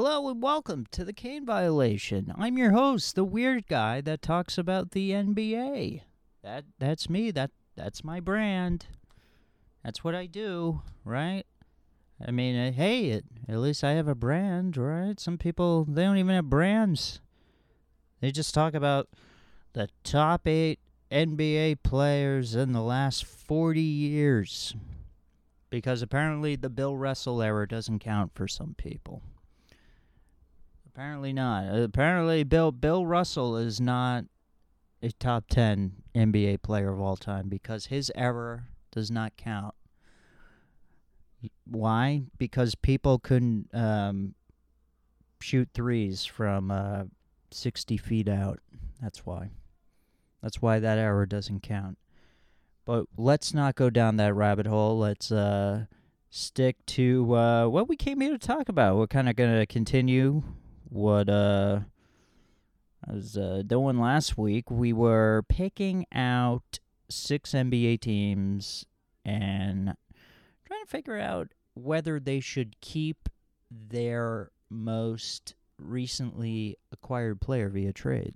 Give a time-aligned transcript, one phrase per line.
[0.00, 2.32] Hello and welcome to the Kane Violation.
[2.38, 6.02] I'm your host, the weird guy that talks about the NBA.
[6.40, 7.32] That that's me.
[7.32, 8.86] That that's my brand.
[9.82, 11.42] That's what I do, right?
[12.24, 15.18] I mean, uh, hey, it, at least I have a brand, right?
[15.18, 17.20] Some people they don't even have brands.
[18.20, 19.08] They just talk about
[19.72, 20.78] the top 8
[21.10, 24.76] NBA players in the last 40 years.
[25.70, 29.22] Because apparently the Bill Russell era doesn't count for some people.
[30.98, 31.72] Apparently not.
[31.72, 34.24] Apparently Bill Bill Russell is not
[35.00, 39.76] a top 10 NBA player of all time because his error does not count.
[41.64, 42.24] Why?
[42.36, 44.34] Because people couldn't um,
[45.40, 47.04] shoot threes from uh,
[47.52, 48.58] 60 feet out.
[49.00, 49.50] That's why.
[50.42, 51.96] That's why that error doesn't count.
[52.84, 54.98] But let's not go down that rabbit hole.
[54.98, 55.84] Let's uh,
[56.28, 58.96] stick to uh, what we came here to talk about.
[58.96, 60.42] We're kind of going to continue
[60.90, 61.80] what uh,
[63.06, 64.70] I was uh, doing last week.
[64.70, 68.84] We were picking out six NBA teams
[69.24, 69.94] and
[70.66, 73.28] trying to figure out whether they should keep
[73.70, 78.34] their most recently acquired player via trade.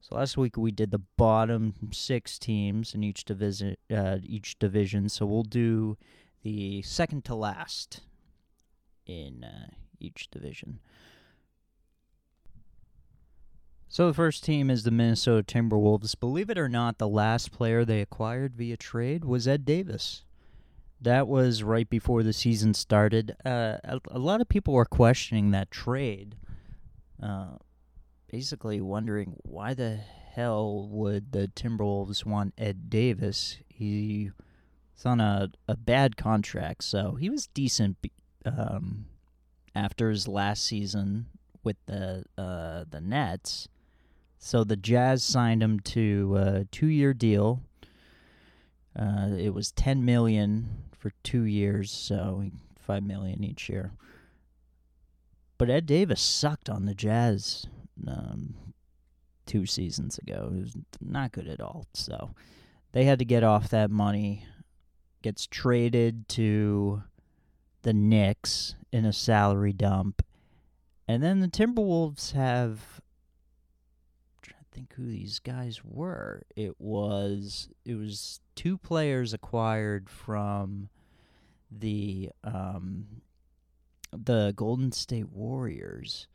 [0.00, 3.76] So last week we did the bottom six teams in each division.
[3.94, 5.08] Uh, each division.
[5.08, 5.96] So we'll do
[6.42, 8.00] the second to last
[9.06, 10.80] in uh, each division.
[13.92, 16.18] So the first team is the Minnesota Timberwolves.
[16.18, 20.22] Believe it or not, the last player they acquired via trade was Ed Davis.
[21.00, 23.34] That was right before the season started.
[23.44, 26.36] Uh, a, a, lot of people were questioning that trade,
[27.20, 27.56] uh,
[28.30, 33.56] basically wondering why the hell would the Timberwolves want Ed Davis?
[33.66, 34.30] He's
[35.04, 37.96] on a, a bad contract, so he was decent
[38.46, 39.06] um,
[39.74, 41.26] after his last season
[41.62, 43.68] with the uh, the Nets.
[44.38, 47.62] So the Jazz signed him to a two-year deal.
[48.98, 52.44] Uh, it was ten million for two years, so
[52.76, 53.92] five million each year.
[55.58, 57.66] But Ed Davis sucked on the Jazz
[58.08, 58.54] um,
[59.44, 60.50] two seasons ago.
[60.54, 61.86] It was not good at all.
[61.92, 62.30] So
[62.92, 64.46] they had to get off that money.
[65.22, 67.02] Gets traded to
[67.82, 70.22] the Knicks in a salary dump.
[71.06, 76.42] And then the Timberwolves have I'm trying to think who these guys were.
[76.54, 80.88] It was it was two players acquired from
[81.70, 83.06] the um
[84.12, 86.26] the Golden State Warriors.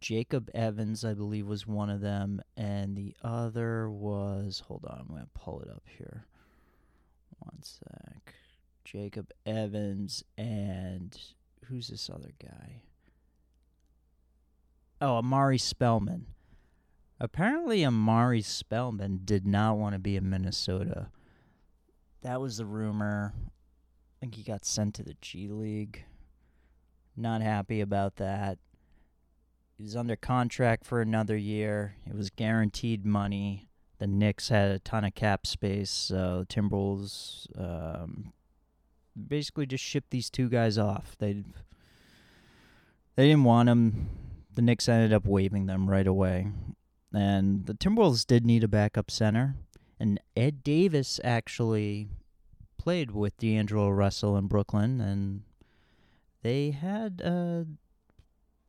[0.00, 5.08] Jacob Evans, I believe, was one of them, and the other was hold on, I'm
[5.08, 6.24] gonna pull it up here.
[7.40, 8.34] One sec.
[8.90, 11.16] Jacob Evans and
[11.66, 12.82] who's this other guy?
[15.00, 16.26] Oh, Omari Spellman.
[17.20, 21.08] Apparently, Omari Spellman did not want to be in Minnesota.
[22.22, 23.32] That was the rumor.
[23.36, 26.04] I think he got sent to the G League.
[27.16, 28.58] Not happy about that.
[29.76, 31.94] He was under contract for another year.
[32.06, 33.68] It was guaranteed money.
[33.98, 38.32] The Knicks had a ton of cap space, so Timberwolves um,
[39.28, 41.16] basically just shipped these two guys off.
[41.18, 41.44] They
[43.16, 44.08] they didn't want them.
[44.54, 46.48] The Knicks ended up waiving them right away,
[47.12, 49.56] and the Timberwolves did need a backup center.
[49.98, 52.08] And Ed Davis actually
[52.78, 55.42] played with D'Angelo Russell in Brooklyn, and
[56.42, 57.64] they had uh,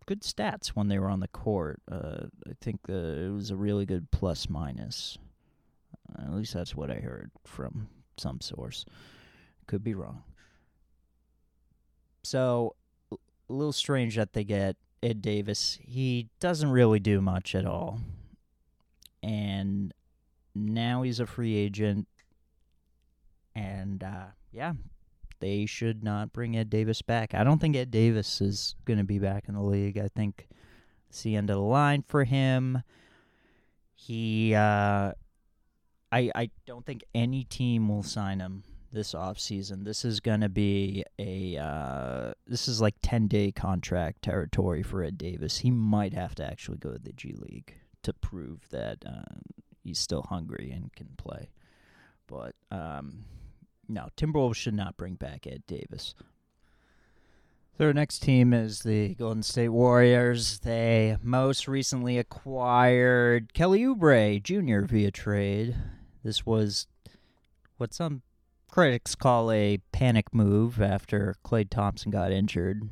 [0.05, 1.81] good stats when they were on the court.
[1.89, 5.17] Uh, I think uh, it was a really good plus minus.
[6.19, 7.87] at least that's what I heard from
[8.17, 8.83] some source.
[9.67, 10.23] Could be wrong.
[12.23, 12.75] So,
[13.11, 13.17] a
[13.53, 15.79] little strange that they get Ed Davis.
[15.81, 17.99] He doesn't really do much at all.
[19.23, 19.93] And
[20.53, 22.07] now he's a free agent.
[23.55, 24.73] And, uh, yeah,
[25.39, 27.33] they should not bring Ed Davis back.
[27.33, 29.97] I don't think Ed Davis is going to be back in the league.
[29.97, 30.47] I think
[31.09, 32.83] it's the end of the line for him.
[33.95, 35.11] He, uh,
[36.11, 39.83] I, I don't think any team will sign him this offseason.
[39.85, 45.17] This is going to be a uh, this is like 10-day contract territory for Ed
[45.17, 45.59] Davis.
[45.59, 49.39] He might have to actually go to the G League to prove that uh,
[49.83, 51.49] he's still hungry and can play.
[52.27, 53.25] But um,
[53.87, 56.15] no, Timberwolves should not bring back Ed Davis.
[57.79, 60.59] Our next team is the Golden State Warriors.
[60.59, 64.85] They most recently acquired Kelly Oubre Jr.
[64.85, 65.75] via trade.
[66.23, 66.85] This was
[67.77, 68.21] what some
[68.71, 72.89] critics call a panic move after Klay Thompson got injured.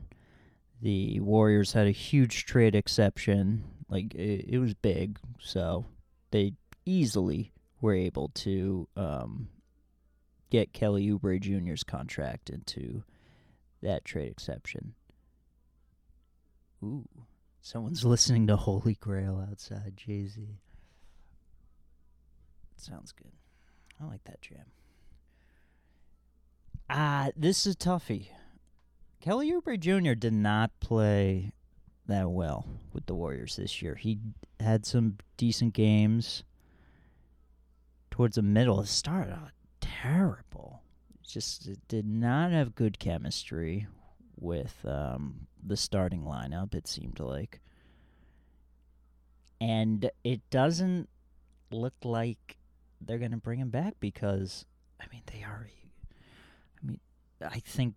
[0.81, 3.63] the Warriors had a huge trade exception.
[3.89, 5.85] Like it, it was big, so
[6.31, 6.53] they
[6.85, 9.49] easily were able to um,
[10.51, 13.03] get Kelly Oubre Jr.'s contract into
[13.81, 14.93] that trade exception.
[16.83, 17.07] Ooh,
[17.61, 20.59] someone's listening to Holy Grail outside, Jay Z.
[22.75, 23.31] Sounds good.
[24.01, 24.65] I like that jam.
[26.89, 28.29] Ah, this is toughie.
[29.21, 30.13] Kelly Oubre Jr.
[30.13, 31.51] did not play
[32.07, 33.95] that well with the Warriors this year.
[33.95, 34.17] He
[34.59, 36.43] had some decent games
[38.09, 38.81] towards the middle.
[38.81, 39.51] It started out
[39.81, 40.81] terrible.
[41.21, 43.85] Just did not have good chemistry
[44.39, 46.73] with um, the starting lineup.
[46.73, 47.59] It seemed like,
[49.61, 51.07] and it doesn't
[51.69, 52.57] look like
[52.99, 54.65] they're going to bring him back because,
[54.99, 55.88] I mean, they already.
[57.41, 57.95] I think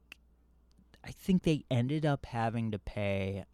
[1.04, 3.44] I think they ended up having to pay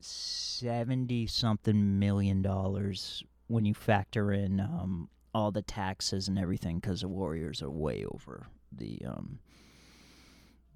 [0.00, 7.02] seventy something million dollars when you factor in um, all the taxes and everything because
[7.02, 9.38] the Warriors are way over the um,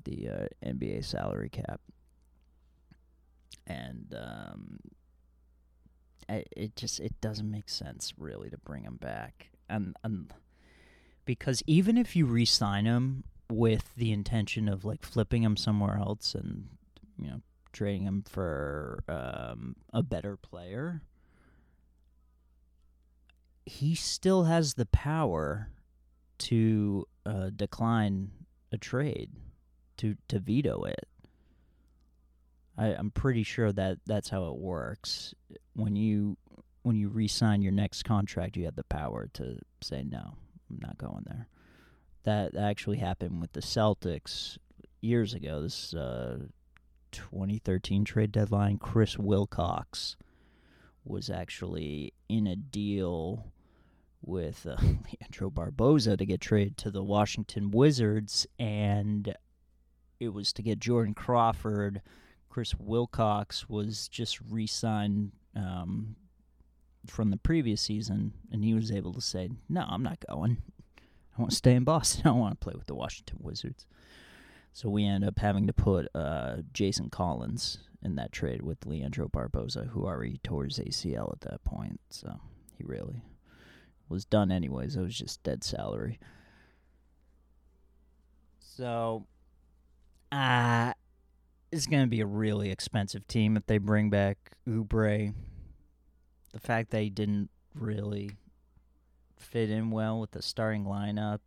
[0.05, 1.81] the uh, NBA salary cap,
[3.67, 4.79] and um,
[6.29, 10.33] it just it doesn't make sense really to bring him back, and and
[11.25, 16.35] because even if you re-sign him with the intention of like flipping him somewhere else
[16.35, 16.69] and
[17.19, 17.41] you know
[17.73, 21.03] trading him for um, a better player,
[23.67, 25.71] he still has the power
[26.39, 28.31] to uh, decline
[28.73, 29.31] a trade,
[29.99, 31.09] to to veto it.
[32.77, 35.35] I, I'm pretty sure that that's how it works.
[35.75, 36.37] When you
[36.83, 40.37] when you re-sign your next contract, you have the power to say no,
[40.71, 41.49] I'm not going there
[42.25, 44.59] that actually happened with the Celtics
[45.01, 45.63] years ago.
[45.63, 46.39] This uh,
[47.13, 50.17] 2013 trade deadline, Chris Wilcox
[51.05, 53.53] was actually in a deal
[54.23, 59.35] with uh, Leandro Barbosa to get traded to the Washington Wizards, and
[60.19, 62.01] it was to get Jordan Crawford.
[62.49, 66.17] Chris Wilcox was just re-signed um,
[67.07, 70.59] from the previous season, and he was able to say, "No, I'm not going.
[71.37, 72.23] I want to stay in Boston.
[72.27, 73.87] I want to play with the Washington Wizards.
[74.73, 79.29] So we end up having to put uh, Jason Collins in that trade with Leandro
[79.29, 82.01] Barbosa, who already tore his ACL at that point.
[82.11, 82.41] So
[82.77, 83.23] he really
[84.09, 84.97] was done anyways.
[84.97, 86.19] It was just dead salary.
[88.59, 89.27] So,
[90.33, 90.93] uh,
[91.71, 94.39] it's going to be a really expensive team if they bring back
[94.69, 95.33] Oubre.
[96.53, 98.33] The fact they didn't really
[99.37, 101.41] fit in well with the starting lineup.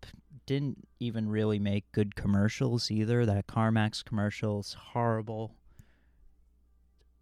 [0.45, 3.25] Didn't even really make good commercials either.
[3.25, 5.53] That CarMax commercial's horrible.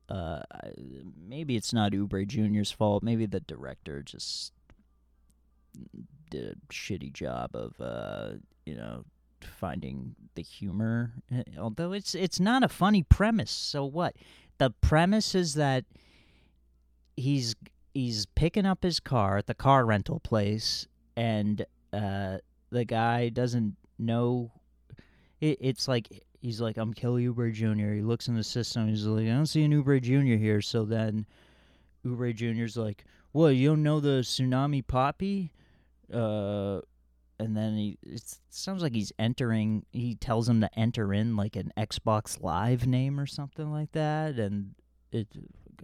[0.08, 0.42] Uh,
[1.28, 3.02] maybe it's not Oubre Jr.'s fault.
[3.02, 4.54] Maybe the director just
[6.30, 8.34] did a shitty job of, uh,
[8.66, 9.04] you know,
[9.42, 11.14] finding the humor.
[11.32, 13.52] Eh, although it's it's not a funny premise.
[13.52, 14.16] So what?
[14.58, 15.86] The premise is that
[17.18, 17.56] he's
[17.96, 22.38] he's picking up his car at the car rental place, and uh,
[22.70, 24.52] the guy doesn't know.
[25.42, 28.88] It, it's like he's like, "I'm Kelly Oubre Jr." He looks in the system.
[28.88, 30.38] He's like, "I don't see an Oubre Jr.
[30.38, 31.26] here." So then,
[32.06, 35.50] Oubre Jr.'s like, "Well, you don't know the Tsunami Papi?"
[36.14, 36.82] Uh,
[37.40, 39.86] and then he it sounds like he's entering.
[39.92, 44.36] He tells him to enter in like an Xbox Live name or something like that,
[44.36, 44.76] and
[45.12, 45.28] it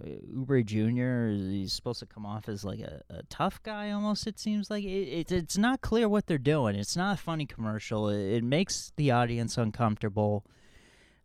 [0.04, 1.52] Oubre Jr.
[1.52, 4.28] He's supposed to come off as like a, a tough guy almost.
[4.28, 6.76] It seems like it, it, it's not clear what they're doing.
[6.76, 8.10] It's not a funny commercial.
[8.10, 10.46] It, it makes the audience uncomfortable.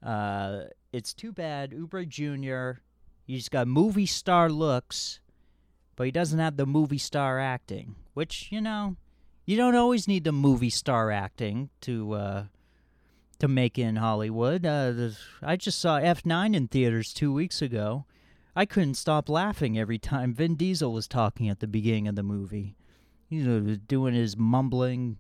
[0.03, 1.73] Uh, it's too bad.
[1.73, 2.81] Oubre Jr.
[3.25, 5.21] He's got movie star looks,
[5.97, 7.97] but he doesn't have the movie star acting.
[8.15, 8.97] Which you know,
[9.45, 12.45] you don't always need the movie star acting to uh,
[13.39, 14.65] to make in Hollywood.
[14.65, 15.11] Uh,
[15.43, 18.07] I just saw F9 in theaters two weeks ago
[18.59, 22.23] I couldn't stop laughing every time Vin Diesel was talking at the beginning of the
[22.23, 22.75] movie.
[23.29, 25.19] You know, doing his mumbling.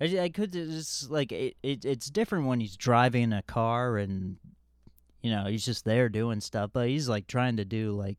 [0.00, 1.84] I, I could it's like it, it.
[1.84, 4.38] It's different when he's driving a car and
[5.22, 8.18] you know he's just there doing stuff, but he's like trying to do like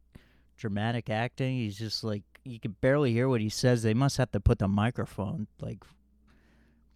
[0.55, 1.57] dramatic acting.
[1.57, 3.83] He's just like you can barely hear what he says.
[3.83, 5.83] They must have to put the microphone like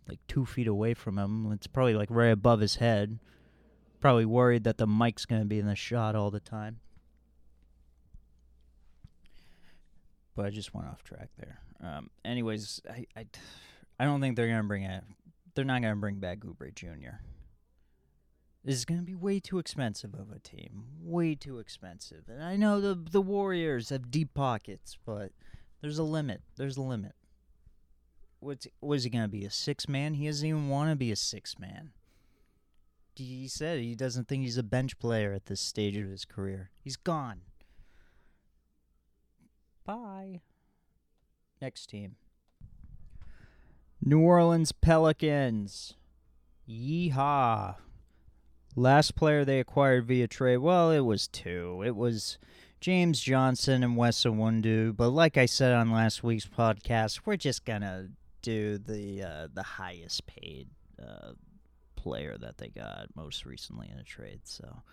[0.08, 1.52] like two feet away from him.
[1.52, 3.20] It's probably like right above his head.
[4.00, 6.80] Probably worried that the mic's gonna be in the shot all the time.
[10.36, 11.60] But I just went off track there.
[11.84, 13.26] Um, anyways, I, I,
[14.00, 15.04] I don't think they're gonna bring a,
[15.54, 17.18] they're not gonna bring back Oubre Jr.
[18.66, 20.86] This is to be way too expensive of a team.
[21.00, 22.24] Way too expensive.
[22.28, 25.32] And I know the the Warriors have deep pockets, but
[25.82, 26.42] there's a limit.
[26.58, 27.14] There's a limit.
[28.40, 30.16] What's was he going to be a six man?
[30.16, 31.92] He doesn't even want to be a six man.
[33.16, 36.72] He said he doesn't think he's a bench player at this stage of his career.
[36.82, 37.42] He's gone.
[39.86, 40.42] Bye.
[41.62, 42.16] Next team.
[44.04, 45.94] New Orleans Pelicans.
[46.68, 47.76] Yeehaw.
[48.76, 51.82] Last player they acquired via trade, well, it was two.
[51.86, 52.38] It was
[52.82, 54.96] James Johnson and Wes Iwundu.
[54.96, 58.10] But like I said on last week's podcast, we're just gonna
[58.42, 60.68] do the uh, the highest paid
[61.02, 61.32] uh,
[61.96, 64.42] player that they got most recently in a trade.
[64.44, 64.84] So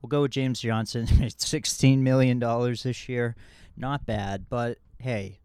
[0.00, 1.06] we'll go with James Johnson.
[1.18, 3.36] Made Sixteen million dollars this year,
[3.76, 4.46] not bad.
[4.48, 5.40] But hey,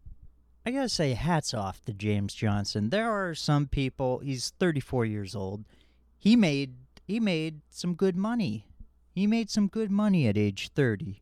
[0.65, 2.89] I gotta say, hats off to James Johnson.
[2.89, 4.19] There are some people.
[4.19, 5.65] He's 34 years old.
[6.17, 8.65] He made he made some good money.
[9.13, 11.21] He made some good money at age 30.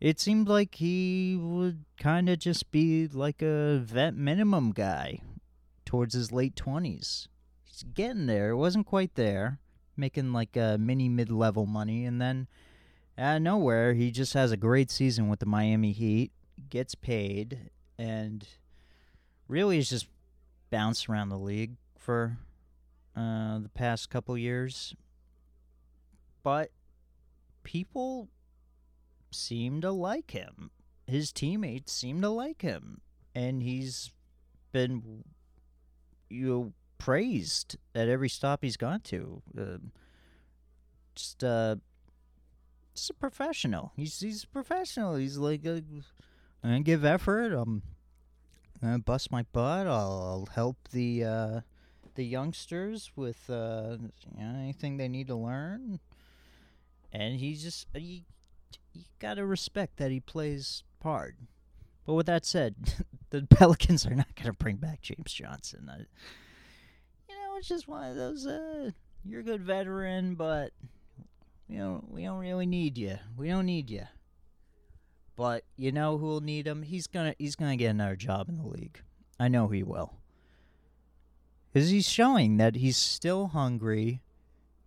[0.00, 5.20] It seemed like he would kind of just be like a vet minimum guy
[5.84, 7.28] towards his late 20s.
[7.62, 8.50] He's getting there.
[8.50, 9.60] It wasn't quite there,
[9.96, 12.04] making like a mini mid level money.
[12.04, 12.48] And then
[13.16, 16.32] out of nowhere, he just has a great season with the Miami Heat,
[16.68, 18.46] gets paid, and
[19.48, 20.06] really has just
[20.70, 22.38] bounced around the league for
[23.16, 24.94] uh, the past couple years.
[26.42, 26.70] But
[27.62, 28.28] people
[29.30, 30.70] seem to like him.
[31.06, 33.00] His teammates seem to like him,
[33.34, 34.10] and he's
[34.72, 35.24] been
[36.28, 36.72] you know,
[37.04, 39.42] praised at every stop he's gone to.
[39.58, 39.76] Uh,
[41.14, 41.76] just uh,
[42.94, 43.92] just a professional.
[43.94, 45.16] He's he's a professional.
[45.16, 46.04] He's like a, I'm
[46.62, 47.52] gonna give effort.
[47.52, 47.82] I'm
[48.80, 49.86] gonna bust my butt.
[49.86, 51.60] I'll, I'll help the uh,
[52.14, 53.98] the youngsters with uh,
[54.38, 56.00] you know, anything they need to learn.
[57.12, 58.22] And he's just you,
[58.94, 61.36] you gotta respect that he plays hard.
[62.06, 62.76] But with that said,
[63.28, 65.90] the Pelicans are not gonna bring back James Johnson.
[65.92, 66.06] I,
[67.56, 68.46] it's just one of those.
[68.46, 68.90] Uh,
[69.24, 70.72] you're a good veteran, but
[71.68, 73.18] you know we don't really need you.
[73.36, 74.04] We don't need you.
[75.36, 76.82] But you know who'll need him?
[76.82, 79.00] He's gonna he's gonna get another job in the league.
[79.38, 80.14] I know he will.
[81.72, 84.20] Because he's showing that he's still hungry.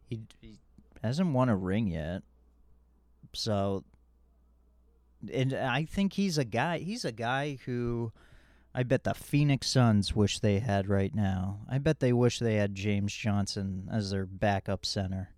[0.06, 0.60] He, he
[1.04, 2.22] hasn't won a ring yet.
[3.34, 3.84] So,
[5.32, 6.78] and I think he's a guy.
[6.78, 8.14] He's a guy who
[8.78, 11.62] I bet the Phoenix Suns wish they had right now.
[11.68, 15.32] I bet they wish they had James Johnson as their backup center.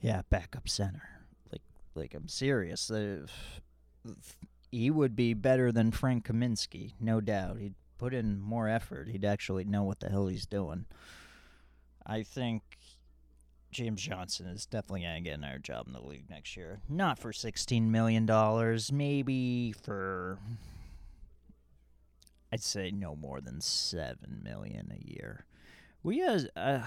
[0.00, 1.08] Yeah, backup center.
[1.52, 1.62] Like,
[1.94, 2.90] like I'm serious.
[4.72, 7.58] He would be better than Frank Kaminsky, no doubt.
[7.58, 10.86] He'd put in more effort, he'd actually know what the hell he's doing.
[12.04, 12.62] I think
[13.70, 16.80] James Johnson is definitely going to get another job in the league next year.
[16.88, 18.28] Not for $16 million,
[18.92, 20.38] maybe for,
[22.54, 25.44] I'd say no more than 7 million a year.
[26.04, 26.86] We are uh,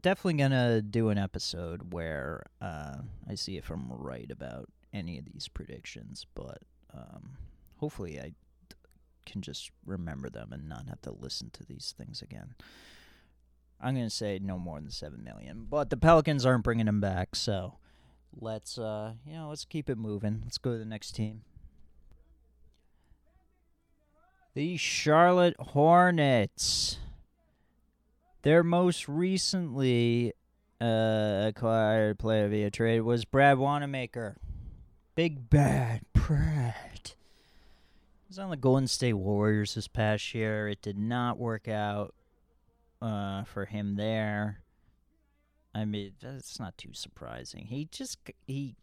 [0.00, 2.94] definitely to do an episode where uh,
[3.28, 6.62] I see if I'm right about any of these predictions, but
[6.94, 7.36] um,
[7.76, 8.32] hopefully I
[9.26, 12.54] can just remember them and not have to listen to these things again.
[13.82, 17.36] I'm to say no more than 7 million, but the Pelicans aren't bringing him back,
[17.36, 17.74] so
[18.40, 20.40] let's uh, you know, let's keep it moving.
[20.42, 21.42] Let's go to the next team.
[24.54, 26.98] The Charlotte Hornets.
[28.42, 30.34] Their most recently
[30.78, 34.36] uh, acquired player via trade was Brad Wanamaker.
[35.14, 37.14] Big bad Brad He
[38.28, 40.68] was on the Golden State Warriors this past year.
[40.68, 42.14] It did not work out
[43.00, 44.60] uh, for him there.
[45.74, 47.66] I mean, that's not too surprising.
[47.66, 48.76] He just he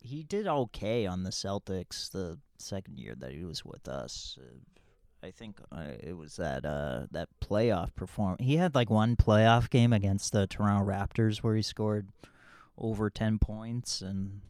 [0.00, 4.38] he did okay on the Celtics the second year that he was with us.
[5.22, 8.36] I think uh, it was that uh, that playoff perform.
[8.40, 12.08] He had like one playoff game against the Toronto Raptors where he scored
[12.78, 14.40] over ten points, and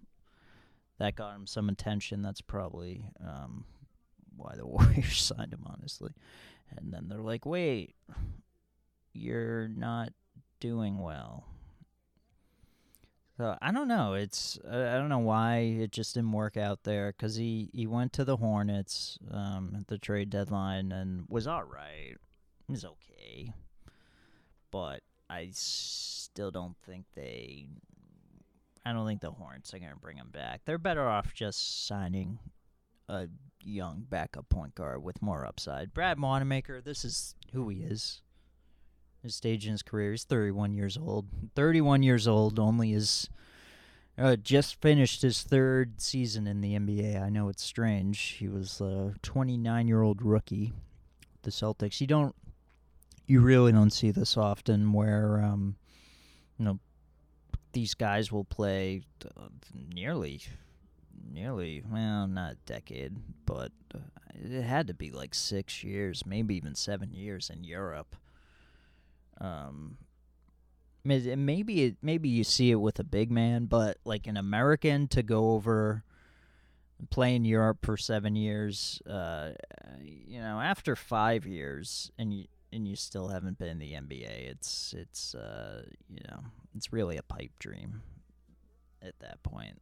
[0.98, 2.22] that got him some attention.
[2.22, 3.64] That's probably um,
[4.36, 6.12] why the Warriors signed him, honestly.
[6.76, 7.96] And then they're like, wait,
[9.12, 10.12] you're not
[10.60, 11.44] doing well.
[13.40, 14.12] So I don't know.
[14.12, 18.12] It's I don't know why it just didn't work out there because he he went
[18.12, 22.16] to the Hornets um, at the trade deadline and was all right.
[22.66, 23.54] He was okay,
[24.70, 27.64] but I still don't think they.
[28.84, 30.60] I don't think the Hornets are gonna bring him back.
[30.66, 32.40] They're better off just signing
[33.08, 33.26] a
[33.64, 35.94] young backup point guard with more upside.
[35.94, 38.20] Brad Wanamaker, this is who he is.
[39.22, 40.12] His stage in his career.
[40.12, 41.26] He's 31 years old.
[41.54, 43.28] 31 years old, only is
[44.18, 47.22] uh, just finished his third season in the NBA.
[47.22, 48.20] I know it's strange.
[48.38, 50.72] He was a 29 year old rookie.
[51.42, 52.00] The Celtics.
[52.00, 52.34] You don't.
[53.26, 55.76] You really don't see this often, where um,
[56.58, 56.78] you know,
[57.72, 59.48] these guys will play uh,
[59.94, 60.42] nearly,
[61.32, 63.98] nearly well, not a decade, but uh,
[64.34, 68.16] it had to be like six years, maybe even seven years in Europe.
[69.40, 69.96] Um,
[71.04, 75.22] maybe it, maybe you see it with a big man, but like an American to
[75.22, 76.04] go over
[76.98, 79.50] and play in Europe for seven years, uh,
[80.02, 84.50] you know, after five years, and you and you still haven't been in the NBA,
[84.50, 86.40] it's it's uh, you know,
[86.76, 88.02] it's really a pipe dream
[89.02, 89.80] at that point.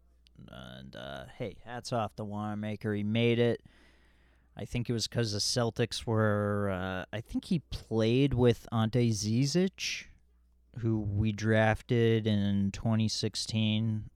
[0.51, 2.95] And uh, hey, hats off to Wanamaker.
[2.95, 3.61] He made it.
[4.59, 6.71] I think it was because the Celtics were.
[6.71, 10.07] Uh, I think he played with Ante Zizic,
[10.79, 14.11] who we drafted in 2016.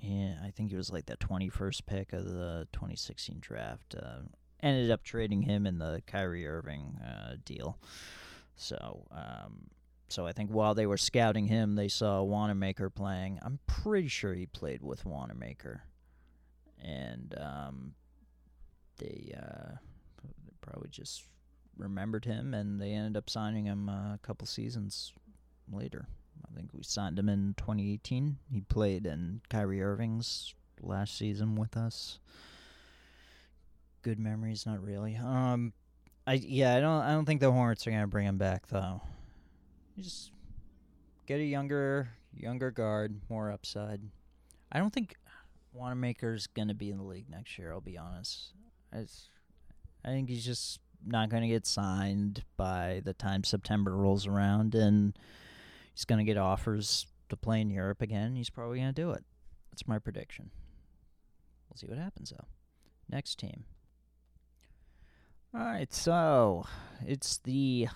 [0.00, 3.94] Yeah, I think it was like the 21st pick of the 2016 draft.
[3.94, 4.22] Uh,
[4.62, 7.78] ended up trading him in the Kyrie Irving uh, deal.
[8.56, 9.68] So, um,
[10.08, 13.38] so I think while they were scouting him, they saw Wanamaker playing.
[13.42, 15.82] I'm pretty sure he played with Wanamaker,
[16.82, 17.94] and um,
[19.02, 19.76] they uh,
[20.60, 21.24] probably just
[21.76, 25.12] remembered him, and they ended up signing him a couple seasons
[25.72, 26.06] later.
[26.46, 28.36] I think we signed him in 2018.
[28.52, 32.18] He played in Kyrie Irving's last season with us.
[34.02, 35.16] Good memories, not really.
[35.16, 35.72] Um,
[36.26, 39.00] I yeah, I don't I don't think the Hornets are gonna bring him back though.
[39.96, 40.30] just
[41.26, 44.00] get a younger younger guard, more upside.
[44.72, 45.16] I don't think
[45.72, 47.72] Wanamaker's gonna be in the league next year.
[47.72, 48.52] I'll be honest.
[48.92, 49.30] It's,
[50.04, 54.74] I think he's just not going to get signed by the time September rolls around,
[54.74, 55.16] and
[55.94, 58.36] he's going to get offers to play in Europe again.
[58.36, 59.24] He's probably going to do it.
[59.70, 60.50] That's my prediction.
[61.68, 62.46] We'll see what happens, though.
[63.08, 63.64] Next team.
[65.54, 66.64] All right, so
[67.06, 67.88] it's the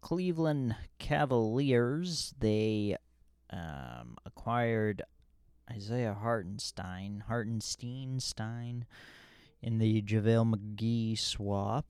[0.00, 2.34] Cleveland Cavaliers.
[2.38, 2.96] They
[3.50, 5.02] um, acquired
[5.70, 8.86] Isaiah Hartenstein, Hartenstein, Stein,
[9.64, 11.86] in the JaVale McGee swap.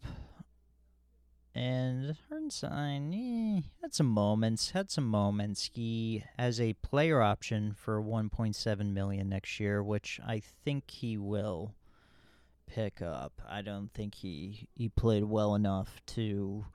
[1.57, 4.71] And Hartenstein eh, had some moments.
[4.71, 5.71] Had some moments.
[5.73, 11.75] He has a player option for 1.7 million next year, which I think he will
[12.67, 13.43] pick up.
[13.49, 16.67] I don't think he he played well enough to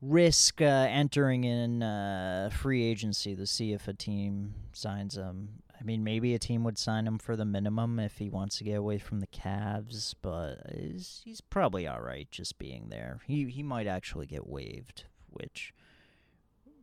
[0.00, 5.62] risk uh, entering in uh, free agency to see if a team signs him.
[5.78, 8.64] I mean, maybe a team would sign him for the minimum if he wants to
[8.64, 13.20] get away from the Cavs, but he's, he's probably all right just being there.
[13.26, 15.74] He he might actually get waived, which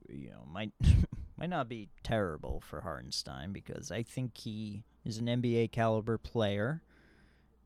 [0.08, 0.72] you know might
[1.38, 6.82] might not be terrible for Hartenstein because I think he is an NBA caliber player.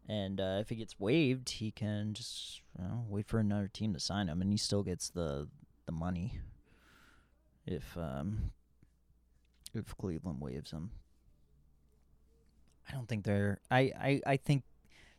[0.10, 3.94] And uh, if he gets waived, he can just you know, wait for another team
[3.94, 5.50] to sign him, and he still gets the
[5.86, 6.40] the money
[7.66, 8.52] if um,
[9.74, 10.92] if Cleveland waives him.
[12.88, 13.60] I don't think they're.
[13.70, 14.64] I, I, I think.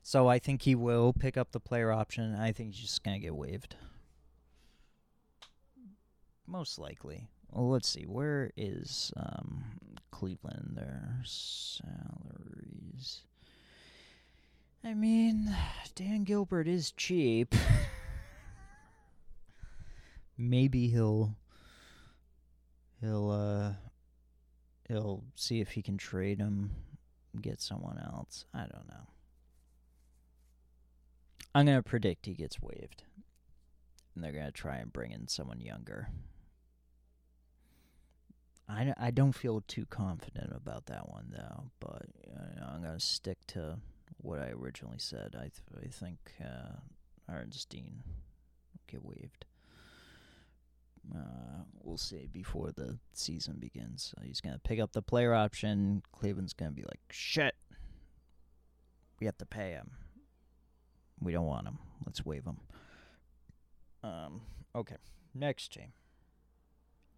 [0.02, 2.35] So I think he will pick up the player option.
[2.35, 3.76] I think he's just gonna get waived.
[6.46, 7.28] Most likely.
[7.50, 8.04] Well, let's see.
[8.04, 9.64] Where is um,
[10.11, 10.72] Cleveland?
[10.76, 13.22] Their salaries.
[14.85, 15.54] I mean,
[15.94, 17.54] Dan Gilbert is cheap.
[20.38, 21.37] Maybe he'll
[23.00, 23.72] he'll uh
[24.87, 26.70] he'll see if he can trade him
[27.42, 28.44] get someone else.
[28.53, 29.09] I don't know.
[31.55, 33.05] I'm going to predict he gets waived.
[34.14, 36.09] And they're going to try and bring in someone younger.
[38.68, 41.70] I, I don't feel too confident about that one, though.
[41.81, 43.79] But uh, I'm going to stick to
[44.18, 45.35] what I originally said.
[45.37, 46.77] I, th- I think uh,
[47.29, 49.46] Hartenstein will get waived.
[51.14, 54.14] Uh, we'll see before the season begins.
[54.14, 56.02] So he's going to pick up the player option.
[56.12, 57.54] Cleveland's going to be like, shit,
[59.20, 59.92] we have to pay him.
[61.20, 61.78] We don't want him.
[62.06, 62.58] Let's waive him.
[64.02, 64.42] Um,
[64.74, 64.96] okay.
[65.34, 65.92] Next team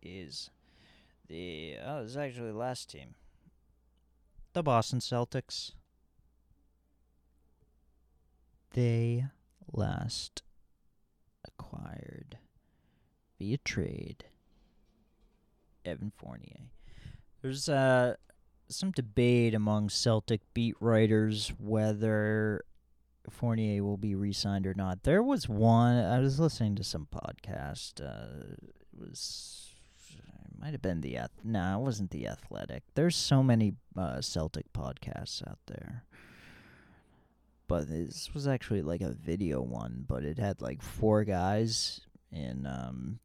[0.03, 0.51] is
[1.29, 1.77] the.
[1.85, 3.15] Oh, this is actually the last team.
[4.53, 5.73] The Boston Celtics.
[8.73, 9.27] They
[9.73, 10.43] last
[11.47, 12.39] acquired
[13.41, 14.25] via trade.
[15.85, 16.71] Evan Fournier.
[17.41, 18.17] There's uh,
[18.69, 22.65] some debate among Celtic beat writers whether
[23.31, 25.05] Fournier will be re signed or not.
[25.05, 28.01] There was one, I was listening to some podcast.
[28.01, 29.71] Uh, it was
[30.19, 32.83] it might have been the no, it wasn't the Athletic.
[32.95, 36.05] There's so many uh, Celtic podcasts out there.
[37.67, 42.01] But this was actually like a video one, but it had like four guys
[42.33, 43.19] in um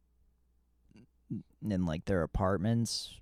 [1.68, 3.14] in like their apartments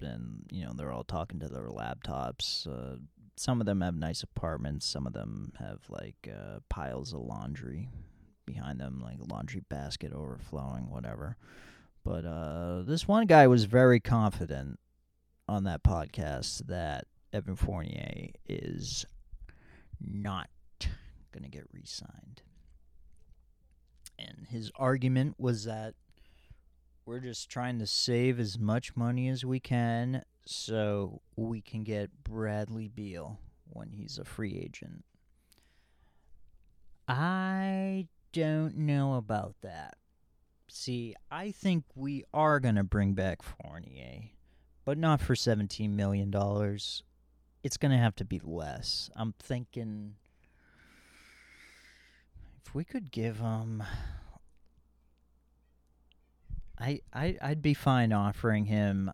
[0.00, 2.66] and you know they're all talking to their laptops.
[2.66, 2.96] Uh,
[3.36, 4.86] some of them have nice apartments.
[4.86, 7.88] Some of them have like uh, piles of laundry
[8.44, 11.36] behind them, like a laundry basket overflowing, whatever.
[12.04, 14.78] But uh, this one guy was very confident
[15.48, 19.06] on that podcast that Evan Fournier is
[20.00, 20.48] not
[21.32, 22.42] going to get re signed.
[24.18, 25.94] And his argument was that
[27.04, 32.24] we're just trying to save as much money as we can so we can get
[32.24, 33.38] Bradley Beal
[33.68, 35.04] when he's a free agent.
[37.08, 39.96] I don't know about that.
[40.68, 44.30] See, I think we are going to bring back Fournier,
[44.84, 46.32] but not for $17 million.
[47.62, 49.10] It's going to have to be less.
[49.14, 50.14] I'm thinking
[52.64, 53.82] if we could give him.
[56.78, 59.12] I, I I'd be fine offering him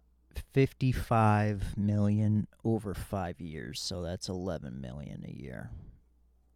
[0.52, 5.70] 55 million over 5 years so that's 11 million a year.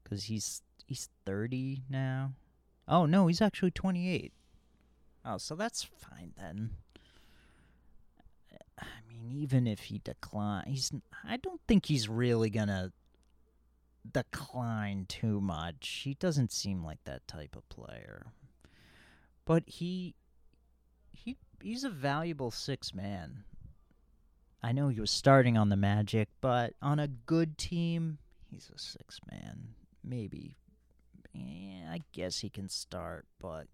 [0.05, 2.33] Cuz he's he's 30 now.
[2.89, 4.33] Oh no he's actually 28
[5.25, 6.71] oh so that's fine then.
[8.79, 10.93] I mean even if he declines
[11.25, 12.93] I don't think he's really going to
[14.11, 16.03] decline too much.
[16.05, 18.27] He doesn't seem like that type of player.
[19.45, 20.15] But he
[21.13, 23.45] he he's a valuable six man
[24.63, 28.79] I know he was starting on the Magic, but on a good team, he's a
[28.79, 29.75] six man.
[30.05, 30.57] Maybe.
[31.35, 33.67] Yeah, I guess he can start, but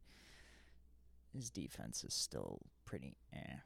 [1.34, 3.56] his defense is still pretty eh.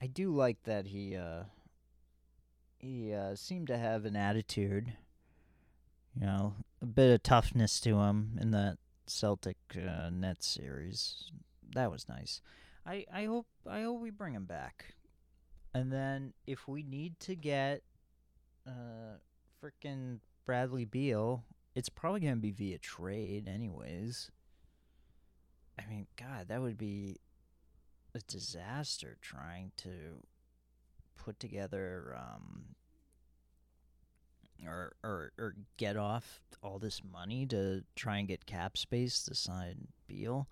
[0.00, 1.44] I do like that he uh
[2.78, 4.92] he uh seemed to have an attitude.
[6.14, 11.32] You know, a bit of toughness to him in that Celtic uh, net series.
[11.74, 12.40] That was nice.
[12.86, 14.94] I, I hope I hope we bring him back.
[15.74, 17.82] And then if we need to get
[18.66, 19.18] uh
[19.62, 24.30] freaking Bradley Beal, it's probably going to be via trade anyways.
[25.78, 27.16] I mean, god, that would be
[28.14, 30.22] a disaster trying to
[31.16, 32.64] put together um
[34.66, 39.34] or or or get off all this money to try and get cap space to
[39.34, 40.48] sign Beal.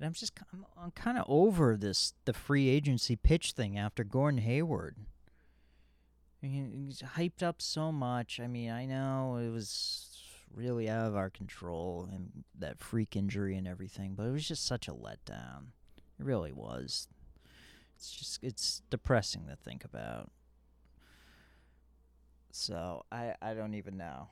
[0.00, 4.02] And I'm just I'm, I'm kind of over this the free agency pitch thing after
[4.02, 4.96] Gordon Hayward.
[6.42, 8.40] I mean, he's hyped up so much.
[8.40, 10.06] I mean, I know it was
[10.54, 14.64] really out of our control and that freak injury and everything, but it was just
[14.64, 15.66] such a letdown.
[16.18, 17.06] It really was.
[17.94, 20.30] It's just it's depressing to think about.
[22.52, 24.28] So I I don't even know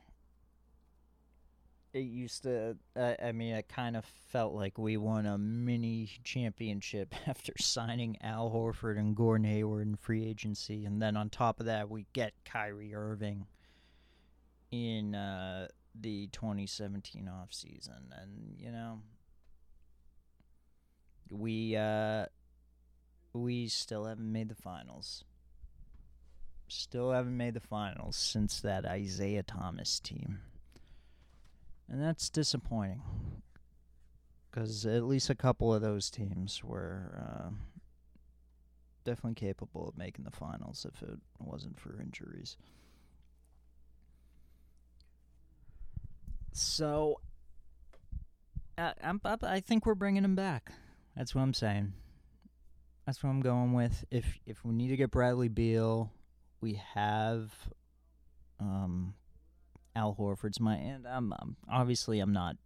[1.92, 6.08] it used to uh, i mean it kind of felt like we won a mini
[6.22, 10.84] championship after signing al horford and gordon hayward in free agency.
[10.84, 13.46] And then on top of that we get kyrie irving
[14.70, 19.00] in uh, the 2017 off season and you know
[21.30, 22.26] we uh,
[23.32, 25.24] we still haven't made the finals.
[26.68, 30.40] Still haven't made the finals since that isaiah thomas team
[31.90, 33.02] and that's disappointing
[34.50, 37.50] because at least a couple of those teams were uh,
[39.04, 42.56] definitely capable of making the finals if it wasn't for injuries.
[46.52, 47.20] So,
[48.76, 50.72] uh, I'm, I think we're bringing him back.
[51.16, 51.92] That's what I'm saying.
[53.06, 54.04] That's what I'm going with.
[54.10, 56.10] If if we need to get Bradley Beal,
[56.60, 57.52] we have
[58.60, 59.14] um,
[59.98, 62.56] Al Horford's my and I'm, I'm obviously I'm not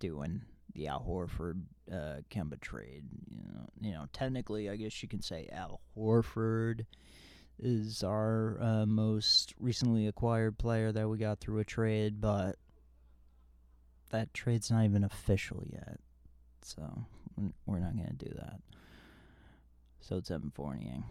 [0.00, 0.42] doing
[0.74, 3.04] the Al Horford uh, Kemba trade.
[3.28, 6.86] You know, you know, technically, I guess you can say Al Horford
[7.60, 12.56] is our uh, most recently acquired player that we got through a trade, but
[14.10, 16.00] that trade's not even official yet,
[16.62, 17.04] so
[17.66, 18.60] we're not gonna do that.
[20.00, 21.04] So it's Evan Fournier.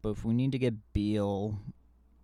[0.00, 1.60] But if we need to get Beal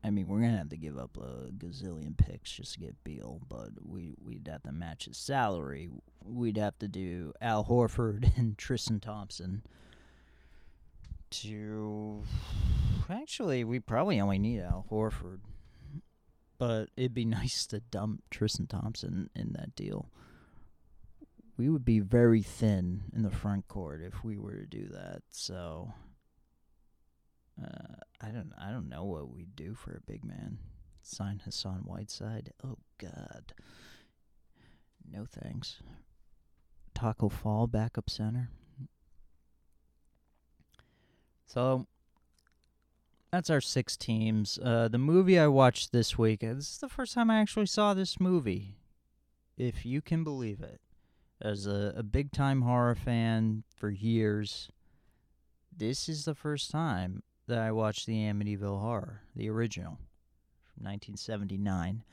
[0.09, 3.43] I mean, we're gonna have to give up a gazillion picks just to get Beal,
[3.47, 5.91] but we we'd have to match his salary.
[6.25, 9.63] We'd have to do Al Horford and Tristan Thompson.
[11.31, 12.23] To
[13.11, 15.41] actually, we probably only need Al Horford,
[16.57, 20.09] but it'd be nice to dump Tristan Thompson in that deal.
[21.59, 25.21] we would be very thin in the front court if we were to do that.
[25.31, 25.93] So
[27.63, 30.59] uh, I don't I don't know what we'd do for a big man.
[31.03, 32.53] Sign Hassan Whiteside.
[32.65, 33.53] Oh God.
[35.11, 35.77] No thanks.
[36.95, 38.51] Taco Fall backup center.
[41.47, 41.87] So
[43.33, 44.59] that's our six teams.
[44.63, 46.45] Uh, the movie I watched this week.
[46.45, 48.77] uh, This is the first time I actually saw this movie,
[49.57, 50.81] if you can believe it.
[51.41, 54.71] As a, a big time horror fan for years,
[55.75, 59.99] this is the first time that I watched the Amityville Horror, the original,
[60.75, 62.05] from 1979.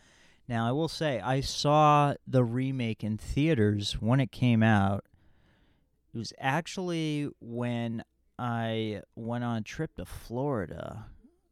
[0.47, 5.05] Now, I will say, I saw the remake in theaters when it came out.
[6.13, 8.03] It was actually when
[8.39, 11.07] I went on a trip to Florida.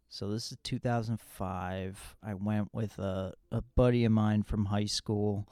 [0.09, 2.15] So this is 2005.
[2.23, 5.47] I went with a, a buddy of mine from high school,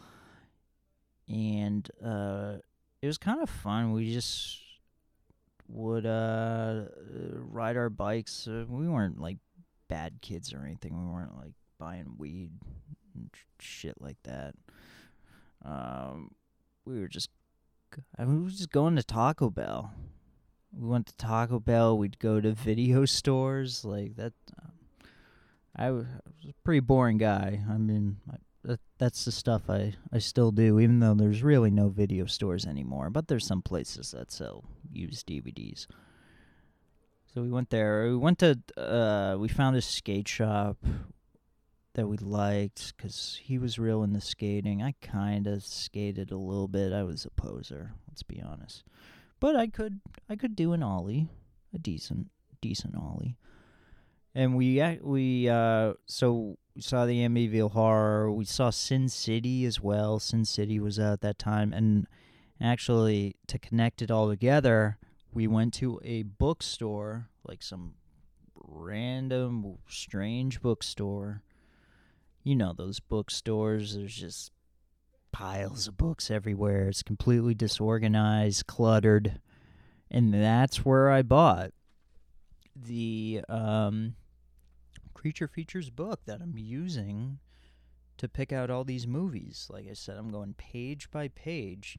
[1.28, 2.58] and uh,
[3.02, 3.92] it was kind of fun.
[3.92, 4.60] We just
[5.72, 6.84] would uh,
[7.34, 8.48] ride our bikes.
[8.48, 9.38] Uh, we weren't like
[9.88, 10.98] bad kids or anything.
[10.98, 12.52] We weren't like buying weed
[13.16, 13.30] and
[13.60, 14.54] shit like that.
[15.64, 16.32] Um,
[16.86, 17.30] we were just,
[18.18, 19.94] I mean, we were just going to Taco Bell.
[20.78, 21.98] We went to Taco Bell.
[21.98, 24.34] We'd go to video stores like that.
[24.62, 24.72] Um,
[25.76, 26.06] I was
[26.48, 27.62] a pretty boring guy.
[27.70, 31.72] I mean, I, that, that's the stuff I, I still do, even though there's really
[31.72, 33.10] no video stores anymore.
[33.10, 35.88] But there's some places that sell used DVDs.
[37.34, 38.10] So we went there.
[38.10, 40.78] We went to, uh, we found a skate shop
[41.94, 44.82] that we liked because he was real into skating.
[44.82, 46.94] I kind of skated a little bit.
[46.94, 48.84] I was a poser, let's be honest.
[49.40, 51.30] But I could, I could do an ollie,
[51.74, 52.28] a decent,
[52.62, 53.38] decent ollie.
[54.34, 58.32] And we, we, uh, so we saw the Amityville Horror.
[58.32, 60.20] We saw Sin City as well.
[60.20, 62.08] Sin City was out at that time, and
[62.62, 64.98] actually to connect it all together,
[65.34, 67.96] we went to a bookstore, like some
[68.56, 71.42] random strange bookstore.
[72.44, 73.96] You know those bookstores.
[73.96, 74.52] There's just
[75.32, 76.90] piles of books everywhere.
[76.90, 79.40] It's completely disorganized, cluttered,
[80.10, 81.72] and that's where I bought
[82.76, 84.16] the um,
[85.14, 87.40] creature features book that I'm using
[88.18, 89.68] to pick out all these movies.
[89.70, 91.98] Like I said, I'm going page by page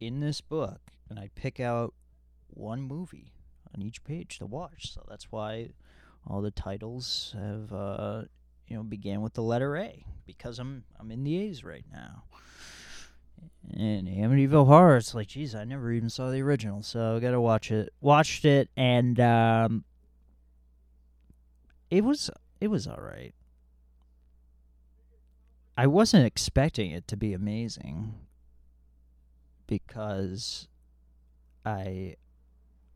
[0.00, 1.94] in this book, and I pick out
[2.48, 3.32] one movie
[3.74, 4.92] on each page to watch.
[4.92, 5.70] So that's why
[6.26, 8.22] all the titles have, uh,
[8.66, 12.24] you know, began with the letter A because I'm I'm in the A's right now.
[13.74, 17.40] And Amityville Horror, it's like, geez, I never even saw the original, so I gotta
[17.40, 17.92] watch it.
[18.00, 19.84] Watched it, and um,
[21.90, 22.30] it was
[22.60, 23.34] it was all right.
[25.76, 28.14] I wasn't expecting it to be amazing
[29.66, 30.68] because
[31.64, 32.16] I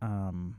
[0.01, 0.57] um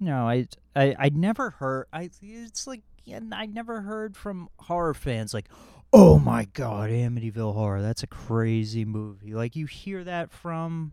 [0.00, 4.92] no, I I I never heard I it's like yeah, I never heard from horror
[4.92, 5.48] fans like,
[5.94, 10.92] "Oh my god, Amityville Horror, that's a crazy movie." Like you hear that from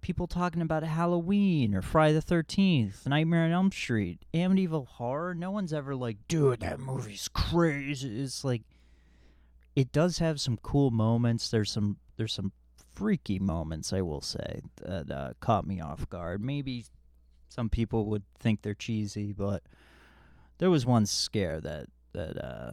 [0.00, 5.34] people talking about Halloween or Friday the 13th, Nightmare on Elm Street, Amityville Horror.
[5.34, 8.62] No one's ever like, "Dude, that movie's crazy." It's like
[9.74, 11.50] it does have some cool moments.
[11.50, 12.52] There's some there's some
[12.96, 16.42] freaky moments, I will say, that uh, caught me off guard.
[16.42, 16.86] Maybe
[17.48, 19.62] some people would think they're cheesy, but
[20.58, 22.72] there was one scare that that uh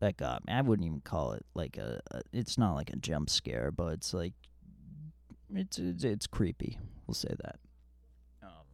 [0.00, 0.52] that got me.
[0.52, 3.94] I wouldn't even call it like a, a it's not like a jump scare, but
[3.94, 4.34] it's like
[5.54, 6.78] it's it's, it's creepy.
[7.06, 7.58] We'll say that.
[8.42, 8.66] Um,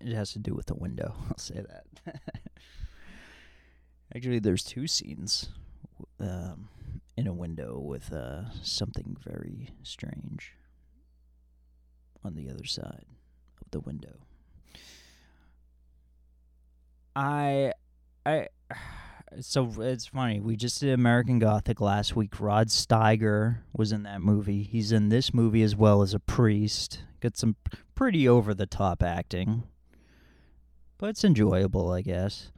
[0.00, 1.14] it has to do with the window.
[1.28, 2.16] I'll say that.
[4.14, 5.48] Actually, there's two scenes
[6.20, 6.68] um,
[7.16, 10.52] in a window with uh, something very strange
[12.24, 13.06] on the other side
[13.60, 14.16] of the window.
[17.14, 17.72] I,
[18.26, 18.48] I,
[19.40, 20.40] so it's funny.
[20.40, 22.40] We just did American Gothic last week.
[22.40, 24.62] Rod Steiger was in that movie.
[24.62, 27.02] He's in this movie as well as a priest.
[27.20, 27.56] Got some
[27.94, 29.64] pretty over the top acting,
[30.98, 32.50] but it's enjoyable, I guess.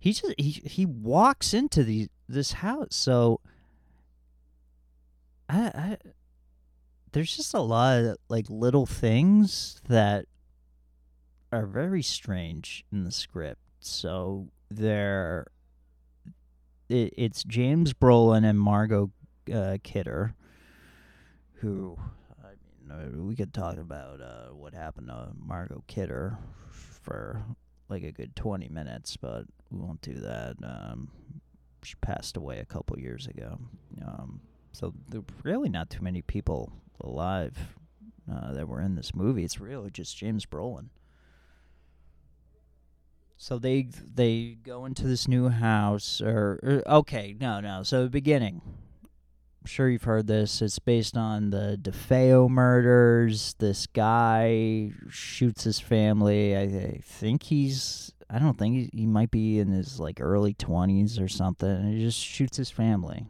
[0.00, 3.40] He just he he walks into the this house, so
[5.48, 5.96] I, I
[7.12, 10.26] there's just a lot of like little things that
[11.50, 13.60] are very strange in the script.
[13.80, 15.46] So there,
[16.88, 19.10] it, it's James Brolin and Margot
[19.52, 20.34] uh, Kidder,
[21.54, 21.96] who
[22.90, 26.38] I mean, we could talk about uh, what happened to Margot Kidder
[26.70, 27.42] for
[27.88, 30.56] like a good twenty minutes, but we won't do that.
[30.62, 31.10] Um,
[31.82, 33.58] she passed away a couple years ago.
[34.02, 34.40] Um,
[34.72, 37.56] so there were really not too many people alive
[38.30, 39.44] uh, that were in this movie.
[39.44, 40.88] It's really just James Brolin.
[43.36, 47.84] So they they go into this new house, or, or okay, no, no.
[47.84, 50.60] So the beginning, I'm sure you've heard this.
[50.60, 53.54] It's based on the DeFeo murders.
[53.58, 56.56] This guy shoots his family.
[56.56, 58.12] I, I think he's.
[58.28, 61.92] I don't think he, he might be in his like early twenties or something.
[61.92, 63.28] He just shoots his family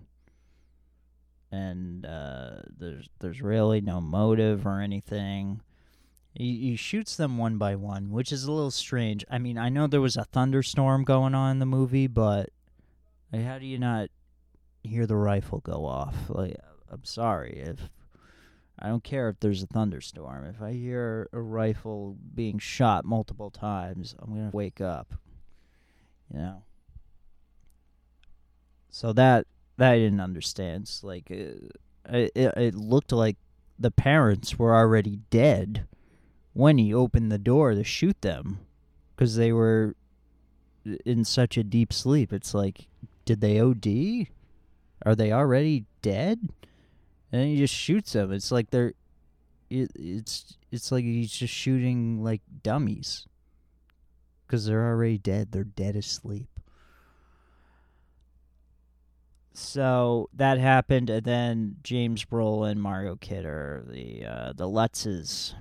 [1.50, 5.60] and uh, there's there's really no motive or anything.
[6.34, 9.24] He, he shoots them one by one, which is a little strange.
[9.30, 12.50] I mean, I know there was a thunderstorm going on in the movie, but
[13.32, 14.10] like, how do you not
[14.84, 16.14] hear the rifle go off?
[16.28, 16.56] Like,
[16.90, 17.90] I'm sorry if
[18.78, 20.44] I don't care if there's a thunderstorm.
[20.44, 25.14] If I hear a rifle being shot multiple times, I'm gonna wake up.
[26.32, 26.62] You know.
[28.90, 29.46] So that
[29.78, 30.90] that I didn't understand.
[31.02, 33.36] Like uh, it, it looked like
[33.78, 35.86] the parents were already dead
[36.52, 38.58] when he opened the door to shoot them
[39.14, 39.94] because they were
[41.06, 42.32] in such a deep sleep.
[42.32, 42.88] It's like,
[43.24, 44.26] did they OD?
[45.06, 46.50] Are they already dead?
[47.30, 48.32] And he just shoots them.
[48.32, 48.94] It's like they're,
[49.70, 53.26] it, it's it's like he's just shooting like dummies
[54.46, 55.52] because they're already dead.
[55.52, 56.57] They're dead asleep.
[59.58, 65.54] So that happened, and then James Brolin, Margot Kidder, the uh, the Lutzes,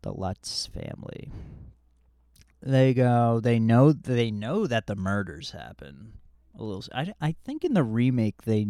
[0.00, 1.30] the Lutz family.
[2.62, 3.38] They go.
[3.38, 3.92] They know.
[3.92, 6.14] They know that the murders happen.
[6.58, 6.84] A little.
[6.94, 8.66] I, I think in the remake they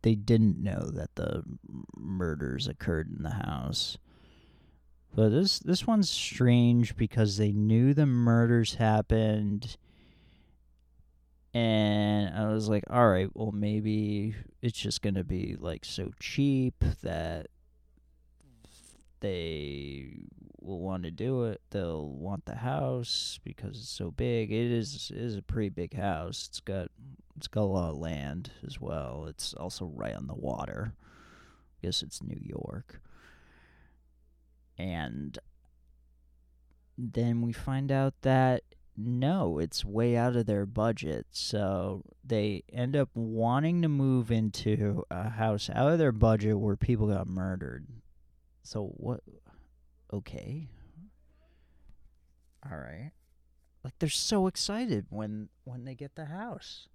[0.00, 1.42] they didn't know that the
[1.94, 3.98] murders occurred in the house.
[5.14, 9.76] But this this one's strange because they knew the murders happened
[11.54, 16.10] and I was like, all right, well, maybe it's just going to be like so
[16.18, 17.48] cheap that
[19.20, 20.26] they
[20.60, 21.60] will want to do it.
[21.70, 24.50] They'll want the house because it's so big.
[24.50, 26.46] It is it is a pretty big house.
[26.48, 26.88] It's got
[27.36, 29.26] it's got a lot of land as well.
[29.28, 30.94] It's also right on the water.
[30.94, 33.00] I guess it's New York.
[34.78, 35.38] And
[36.96, 38.62] then we find out that
[38.96, 41.26] no, it's way out of their budget.
[41.30, 46.76] So they end up wanting to move into a house out of their budget where
[46.76, 47.86] people got murdered.
[48.62, 49.20] So what?
[50.12, 50.68] Okay.
[52.70, 53.12] All right.
[53.82, 56.88] Like they're so excited when when they get the house.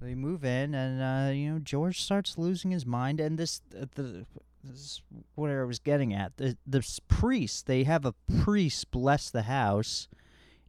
[0.00, 3.86] They move in, and uh, you know George starts losing his mind, and this uh,
[3.94, 4.26] the
[4.62, 5.02] this is
[5.34, 6.36] what I was getting at.
[6.36, 10.08] The this priest, they have a priest bless the house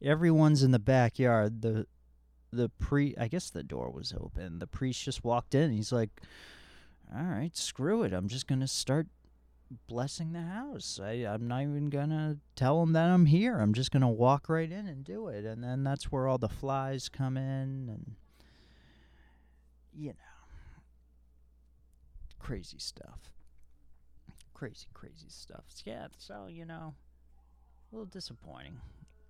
[0.06, 1.62] everyone's in the backyard.
[1.62, 1.88] The
[2.54, 4.60] the pre I guess the door was open.
[4.60, 5.72] The priest just walked in.
[5.72, 6.22] He's like,
[7.14, 8.14] "All right, screw it.
[8.14, 9.08] I'm just gonna start
[9.88, 11.00] blessing the house.
[11.02, 13.60] I I'm not even gonna tell him that I'm here.
[13.60, 15.44] I'm just gonna walk right in and do it.
[15.44, 18.16] And then that's where all the flies come in and
[19.94, 20.14] you know,
[22.40, 23.32] crazy stuff.
[24.54, 25.66] Crazy, crazy stuff.
[25.84, 26.94] Yeah, so you know,
[27.92, 28.80] a little disappointing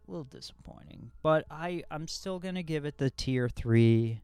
[0.07, 1.11] a little disappointing.
[1.21, 4.21] But I I'm still gonna give it the tier three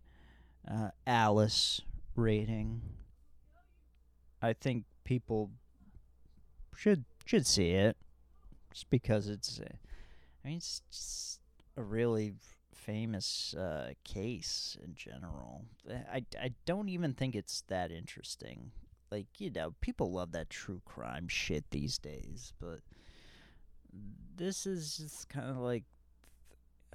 [0.70, 1.82] uh, Alice
[2.16, 2.82] rating.
[4.42, 5.52] I think people
[6.76, 7.98] should should see it
[8.72, 9.66] just because it's uh,
[10.44, 11.40] I mean it's just
[11.78, 12.34] a really
[12.74, 15.66] famous uh, case in general.
[15.90, 18.72] I, I don't even think it's that interesting.
[19.12, 22.80] Like, you know, people love that true crime shit these days, but
[24.36, 25.84] this is just kind of like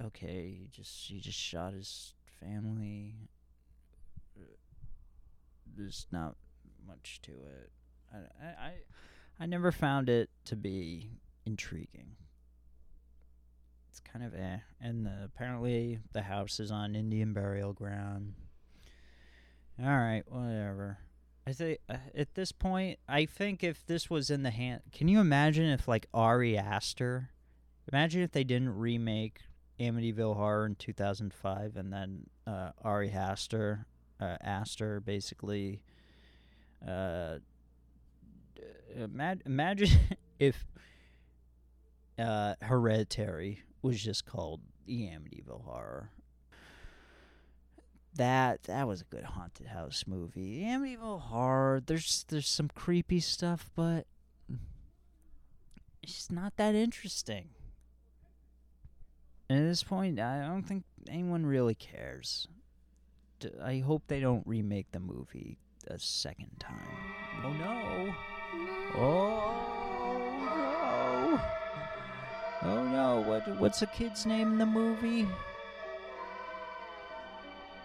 [0.03, 3.15] okay, he just he just shot his family.
[5.75, 6.35] There's not
[6.85, 7.71] much to it.
[8.13, 8.73] I I
[9.39, 11.11] I never found it to be
[11.45, 12.15] intriguing.
[13.89, 14.57] It's kind of eh.
[14.81, 18.33] And the, apparently the house is on Indian burial ground.
[19.79, 20.97] All right, whatever.
[21.47, 25.07] I think uh, at this point, I think if this was in the hand, can
[25.07, 27.29] you imagine if like Ari Aster,
[27.89, 29.39] imagine if they didn't remake
[29.79, 33.85] Amityville Horror in 2005, and then uh, Ari Aster,
[34.19, 35.81] uh, Aster basically.
[36.85, 37.37] Uh,
[39.45, 39.89] imagine
[40.39, 40.67] if
[42.19, 46.11] uh, Hereditary was just called the Amityville Horror
[48.17, 50.61] that that was a good haunted house movie.
[50.63, 51.81] Amityville Horror.
[51.85, 54.05] There's there's some creepy stuff, but
[56.03, 57.49] it's not that interesting.
[59.49, 62.47] And at this point, I don't think anyone really cares.
[63.63, 66.75] I hope they don't remake the movie a second time.
[67.43, 68.15] Oh no!
[68.95, 69.67] Oh
[70.43, 71.41] no!
[72.63, 73.23] Oh no!
[73.27, 75.27] What what's the kid's name in the movie?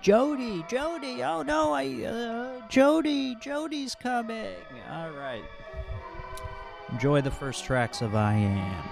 [0.03, 1.22] Jody, Jody.
[1.22, 1.72] Oh no!
[1.72, 4.50] I uh, Jody, Jody's coming.
[4.90, 5.44] All right.
[6.90, 8.84] Enjoy the first tracks of I Am.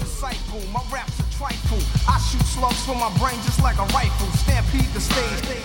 [0.00, 1.78] Disciple, my raps trifle.
[2.10, 4.26] I shoot slugs from my brain just like a rifle.
[4.34, 5.62] Stampede the stage.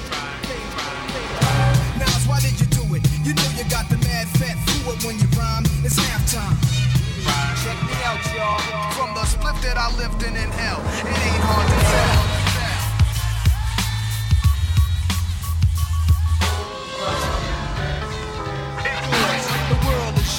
[1.97, 3.01] Now, why did you do it?
[3.25, 5.65] You know you got the mad fat fluid when you rhyme.
[5.81, 6.53] It's halftime.
[7.65, 8.91] Check me out, y'all.
[8.93, 12.34] From the split that I lived in in hell, it ain't hard to tell.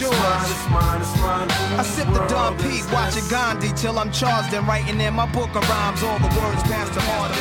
[0.01, 0.15] Yours.
[0.15, 5.55] I sip the Dom Pete, watching Gandhi till I'm charged and writing in my book
[5.55, 7.33] of rhymes all the words past the heart.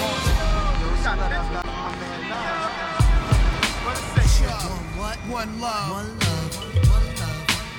[5.28, 5.92] One love.
[5.92, 6.56] One love.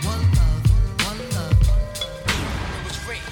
[0.05, 0.63] One love,
[1.07, 1.57] one love.
[2.77, 3.25] It was great.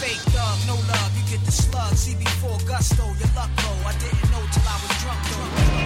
[0.00, 1.94] Fake love, no love, you get the slug.
[1.94, 3.76] See before gusto, your luck low.
[3.86, 5.76] I didn't know till I was drunk though.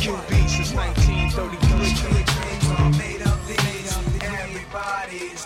[0.00, 2.49] QB since 1933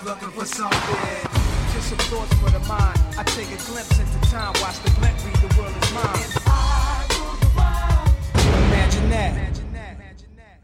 [0.05, 1.31] looking for something.
[1.72, 2.99] Just some thoughts for the mind.
[3.18, 6.14] I take a glimpse into time, watch the glint read the world is mine.
[8.68, 9.61] Imagine that.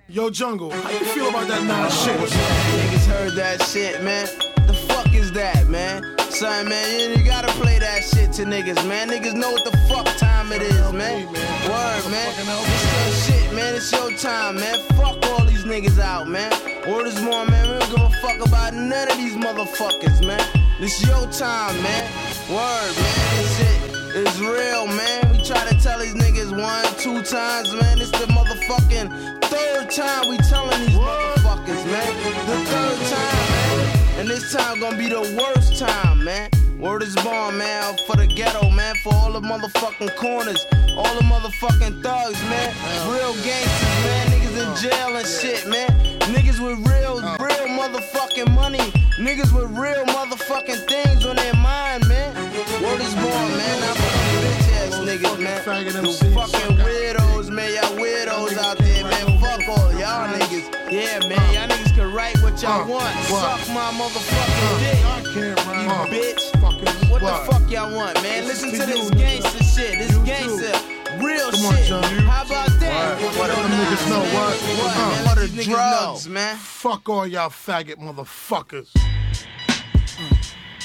[0.08, 2.16] Yo, Jungle, how you feel about that non shit?
[2.18, 4.26] Niggas heard that shit, man.
[4.66, 6.02] The fuck is that, man?
[6.30, 9.08] Son, man, you, gotta play that shit to niggas, man.
[9.08, 11.26] Niggas know what the fuck time it is, man.
[11.26, 12.32] Word, man.
[12.38, 13.74] It's your shit, man.
[13.74, 14.78] It's your time, man.
[14.96, 16.50] Fuck all these niggas out, man.
[16.88, 17.68] Word is more, man.
[17.68, 20.40] We don't give a fuck about none of these motherfuckers, man.
[20.80, 22.04] This your time, man.
[22.48, 23.36] Word, man.
[23.36, 25.32] This shit is real, man.
[25.32, 28.00] We try to tell these niggas one, two times, man.
[28.00, 32.12] It's the motherfucking third time we telling these motherfuckers, man.
[32.48, 34.20] The third time, man.
[34.20, 36.50] And this time gonna be the worst time, man.
[36.80, 40.64] Word is born, man, for the ghetto, man, for all the motherfucking corners,
[40.96, 42.72] all the motherfucking thugs, man.
[43.12, 45.90] Real gangsters, man, niggas in jail and shit, man.
[46.32, 48.78] Niggas with real, real motherfucking money.
[49.20, 52.34] Niggas with real motherfucking things on their mind, man.
[52.80, 53.82] Word is born, man.
[53.84, 53.96] I'm
[54.40, 56.06] bitch ass niggas, man.
[56.06, 57.74] You fucking weirdos, man.
[57.74, 59.38] Y'all weirdos out there, man.
[59.38, 60.90] Fuck all y'all niggas.
[60.90, 61.52] Yeah, man.
[61.52, 63.14] Y'all niggas write what y'all want.
[63.24, 64.98] Suck my motherfucking dick.
[65.34, 67.10] You bitch.
[67.10, 68.46] What the fuck y'all want, man?
[68.46, 69.98] Listen to this gangster shit.
[69.98, 70.72] This gangster.
[71.18, 71.92] Real Come shit.
[71.92, 73.20] On, How about that?
[73.20, 74.20] What, what them niggas know?
[74.20, 74.56] What?
[74.78, 76.32] What, uh, what are drugs, know.
[76.32, 76.56] man?
[76.56, 78.90] Fuck all y'all faggot motherfuckers.
[78.96, 80.36] Uh,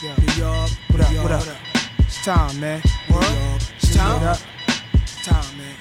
[0.03, 0.15] yeah.
[0.17, 1.57] New York, what up, what up?
[1.99, 2.82] It's time, man.
[3.07, 3.71] What?
[3.78, 4.30] It's time time, man.
[4.30, 4.54] Uh,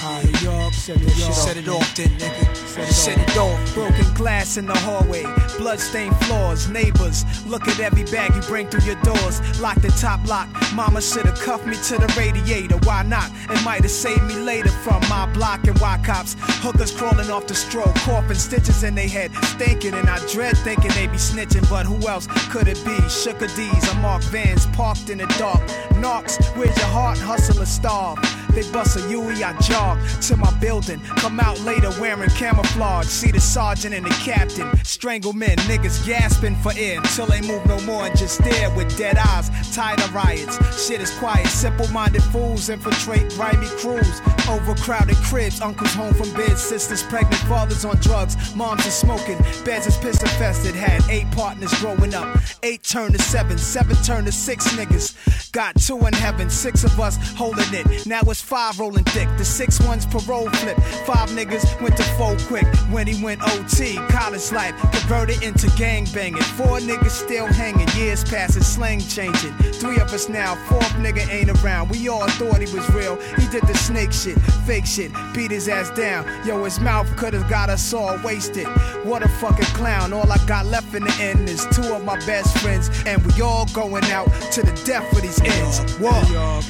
[0.05, 2.57] New York, set it, York, set it off then, nigga.
[2.57, 3.74] Set it, set it off.
[3.74, 5.22] Broken glass in the hallway,
[5.57, 7.24] bloodstained floors, neighbors.
[7.46, 9.40] Look at every bag you bring through your doors.
[9.61, 10.48] Lock the top lock.
[10.74, 12.76] Mama should've cuffed me to the radiator.
[12.78, 13.30] Why not?
[13.48, 16.36] It might've saved me later from my block and why cops.
[16.38, 19.94] Hookers crawling off the stroke, coughing stitches in their head, stinking.
[19.94, 23.00] And I dread thinking they be snitching, but who else could it be?
[23.09, 25.62] Sugar D's, I'm Mark Vans, parked in the dark.
[25.96, 27.18] Knocks, where's your heart?
[27.18, 28.18] Hustle or starve.
[28.51, 31.01] They bust a Huey, I jog to my building.
[31.16, 33.07] Come out later wearing camouflage.
[33.07, 34.70] See the sergeant and the captain.
[34.84, 38.97] Strangle men, niggas gasping for air until they move no more and just stare with
[38.97, 39.51] dead eyes.
[39.74, 40.57] Tired of riots.
[40.86, 41.47] Shit is quiet.
[41.47, 44.20] Simple minded fools infiltrate grimy crews.
[44.49, 45.61] Overcrowded cribs.
[45.61, 46.59] Uncles home from bed.
[46.59, 47.42] Sisters pregnant.
[47.42, 48.55] Fathers on drugs.
[48.55, 49.38] Moms are smoking.
[49.64, 50.74] Beds is piss infested.
[50.74, 52.38] Had eight partners growing up.
[52.62, 53.59] Eight turned to seven.
[53.59, 55.53] Seven turned to six niggas.
[55.53, 56.51] Got two in heaven.
[56.51, 58.07] Six of us holding it.
[58.07, 59.28] Now it's five rolling thick.
[59.37, 60.76] The six ones parole flip.
[61.07, 63.97] Five niggas went to four quick when he went OT.
[64.09, 66.43] College life converted into gang banging.
[66.43, 67.89] Four niggas still hanging.
[67.97, 69.53] Years passing, slang changing.
[69.74, 70.55] Three of us now.
[70.68, 71.91] Fourth nigga ain't around.
[71.91, 73.16] We all thought he was real.
[73.39, 76.24] He did the snake shit, fake shit, beat his ass down.
[76.47, 78.66] Yo, his mouth could've got us all wasted.
[79.05, 80.12] What a fucking clown.
[80.12, 83.43] All I got left in the end is two of my best friends, and we
[83.43, 85.80] all going out to the death for these ends.
[85.99, 86.61] Whoa.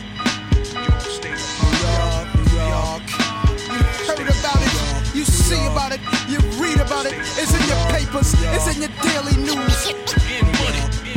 [4.07, 4.73] Heard about it,
[5.15, 7.15] you see about it, you read about it.
[7.41, 9.79] It's in your papers, it's in your daily news.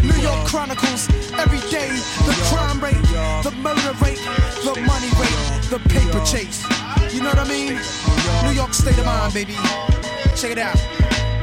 [0.04, 1.90] New York Chronicles, every day,
[2.26, 3.02] the crime rate,
[3.44, 4.22] the murder rate,
[4.64, 6.64] the money rate, the paper chase.
[7.14, 7.80] You know what I mean?
[8.46, 9.54] New York state of mind, baby.
[10.36, 10.78] Check it out.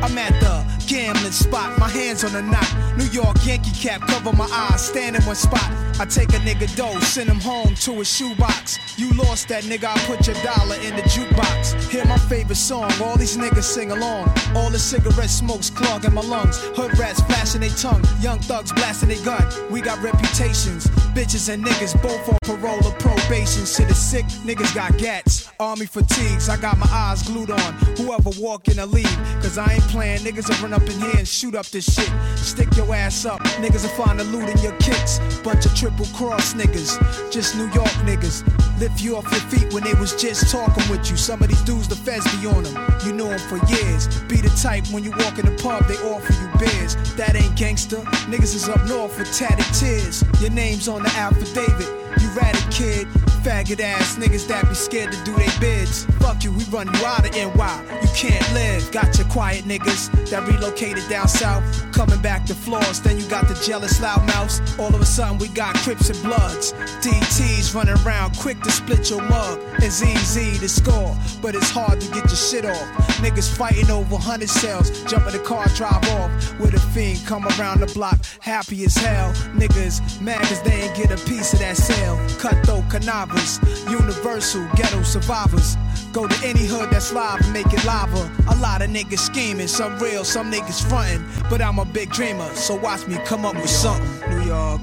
[0.03, 0.54] I'm at the
[0.87, 1.79] gambling spot.
[1.79, 2.69] My hands on the knot.
[2.97, 4.87] New York Yankee cap cover my eyes.
[4.87, 5.71] Stand in one spot.
[6.01, 8.79] I take a nigga dough, send him home to a shoebox.
[8.99, 11.89] You lost that nigga, I put your dollar in the jukebox.
[11.89, 14.29] Hear my favorite song, all these niggas sing along.
[14.57, 16.59] All the cigarette smokes clogging my lungs.
[16.75, 19.45] Hood rats flashing their tongue, young thugs blasting their gun.
[19.71, 23.65] We got reputations, bitches and niggas both on parole or probation.
[23.65, 25.49] Shit is sick, niggas got gats.
[25.61, 27.73] Army fatigues, I got my eyes glued on.
[27.99, 29.07] Whoever walk in the lead,
[29.43, 30.21] cause I ain't playing.
[30.21, 32.13] Niggas run up in here and shoot up this shit.
[32.37, 35.21] Stick your ass up, niggas will find the loot in your kicks.
[35.43, 36.99] Bunch of triple cross niggas,
[37.31, 38.43] just New York niggas.
[38.81, 41.17] Lift you off your feet when they was just talking with you.
[41.17, 42.75] Some of these dudes, the feds be on them.
[43.07, 44.09] You know them for years.
[44.25, 46.97] Be the type when you walk in the pub, they offer you beers.
[47.15, 47.99] That ain't gangster.
[48.27, 50.25] Niggas is up north with tatted tears.
[50.41, 52.04] Your name's on the affidavit.
[52.21, 53.07] You ratted kid,
[53.45, 56.05] faggot ass niggas that be scared to do their bids.
[56.19, 58.01] Fuck you, we run you out of NY.
[58.03, 58.91] You can't live.
[58.91, 61.63] Got your quiet niggas that relocated down south,
[61.93, 63.01] coming back to floors.
[63.01, 64.79] Then you got the jealous loudmouths.
[64.79, 66.73] All of a sudden we got Crips and Bloods.
[67.03, 69.61] DTs running around quick to split your mug.
[69.79, 72.89] It's easy to score, but it's hard to get your shit off.
[73.19, 76.59] Niggas fighting over hundred cells, jump in the car, drive off.
[76.59, 79.33] With a fiend come around the block, happy as hell.
[79.55, 82.04] Niggas mad cause they ain't get a piece of that sale.
[82.39, 83.59] Cutthroat canavas,
[83.91, 85.77] universal ghetto survivors.
[86.13, 88.31] Go to any hood that's live and make it lava.
[88.49, 91.25] A lot of niggas scheming, some real, some niggas frontin'.
[91.51, 94.31] But I'm a big dreamer, so watch me come up with something.
[94.31, 94.81] New York,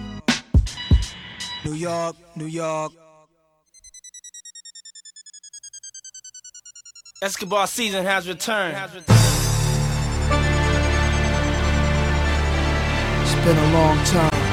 [1.63, 2.91] New York, New York.
[7.21, 8.75] Escobar season has returned.
[13.21, 14.50] It's been a long time.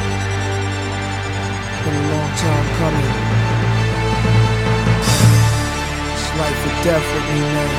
[2.39, 3.11] Been a time coming.
[6.15, 7.75] It's life or death with me, man.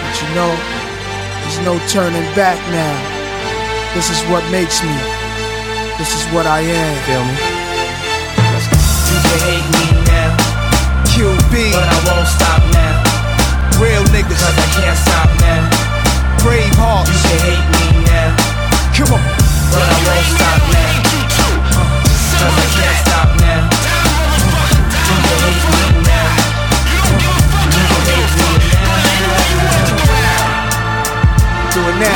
[0.00, 0.52] But you know,
[1.42, 2.96] there's no turning back now.
[3.94, 4.94] This is what makes me.
[5.98, 6.92] This is what I am.
[7.04, 7.36] Feel me?
[9.12, 10.32] You can hate me now,
[11.12, 13.82] QB, but I won't stop now.
[13.82, 15.60] real niggas, Cause I can't stop now.
[16.40, 18.32] brave You can hate me now,
[18.96, 19.22] Come on.
[19.72, 21.11] but I won't stop now.
[31.72, 32.12] Do it now.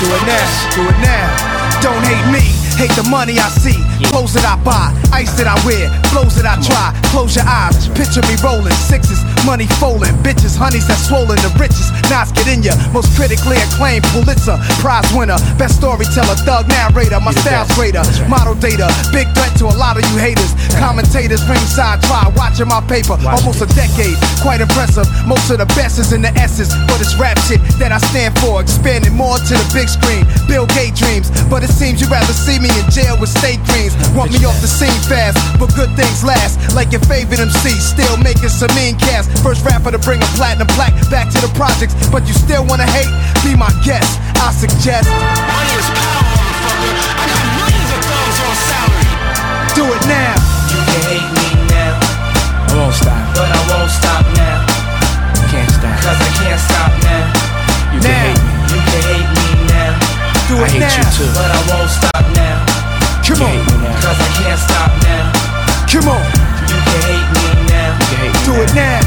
[0.00, 0.70] Do it now.
[0.74, 1.82] Do it now.
[1.82, 2.40] Don't hate me.
[2.78, 3.78] Hate the money I see.
[4.08, 4.94] Clothes that I buy.
[5.12, 5.90] Ice that I wear.
[6.08, 6.94] Flows that I try.
[7.10, 7.88] Close your eyes.
[7.94, 8.72] Picture me rolling.
[8.74, 9.31] Sixes.
[9.44, 10.14] Money folding.
[10.22, 10.54] Bitches.
[10.54, 11.34] Honeys that swollen.
[11.42, 11.90] The richest.
[12.06, 12.78] Knots get in ya.
[12.94, 14.54] Most critically acclaimed Pulitzer.
[14.78, 15.38] Prize winner.
[15.58, 16.38] Best storyteller.
[16.46, 17.18] Thug narrator.
[17.18, 18.06] My style's greater.
[18.30, 18.86] Model data.
[19.10, 20.54] Big threat to a lot of you haters.
[20.78, 23.18] Commentators ringside try watching my paper.
[23.26, 24.14] Almost a decade.
[24.42, 25.10] Quite impressive.
[25.26, 26.70] Most of the best is in the S's.
[26.86, 28.62] But it's rap shit that I stand for.
[28.62, 30.22] Expanding more to the big screen.
[30.46, 31.34] Bill Gates dreams.
[31.50, 33.98] But it seems you'd rather see me in jail with state dreams.
[34.14, 35.34] Want me off the scene fast.
[35.58, 36.62] But good things last.
[36.78, 37.74] Like your favorite MC.
[37.82, 39.31] Still making some mean cast.
[39.40, 41.94] First rapper to bring a platinum plaque back to the projects.
[42.12, 43.10] But you still wanna hate?
[43.42, 44.20] Be my guest.
[44.38, 45.08] I suggest.
[45.08, 46.92] Money is power, motherfucker.
[47.16, 49.08] I got millions of thugs on salary.
[49.78, 50.34] Do it now.
[50.72, 51.94] You can hate me now,
[52.68, 53.22] I won't stop.
[53.34, 54.58] but I won't stop now.
[55.50, 55.94] Can't stop.
[56.00, 57.24] Cause I can't stop now.
[57.92, 58.08] You Now.
[58.08, 58.52] can hate me.
[58.72, 59.92] You can hate me now,
[60.48, 60.96] Do I hate now.
[60.96, 61.28] you too.
[61.36, 62.56] but I won't stop now.
[63.26, 63.66] Come You hate on.
[63.68, 64.00] me now.
[64.00, 65.24] Cause I can't stop now.
[65.92, 66.24] Come on.
[66.72, 67.90] You can hate me now.
[67.92, 68.64] You can hate me Do now.
[68.64, 69.01] it now.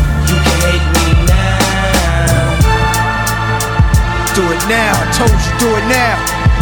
[4.68, 4.94] Now.
[4.98, 6.55] I told you, do it now.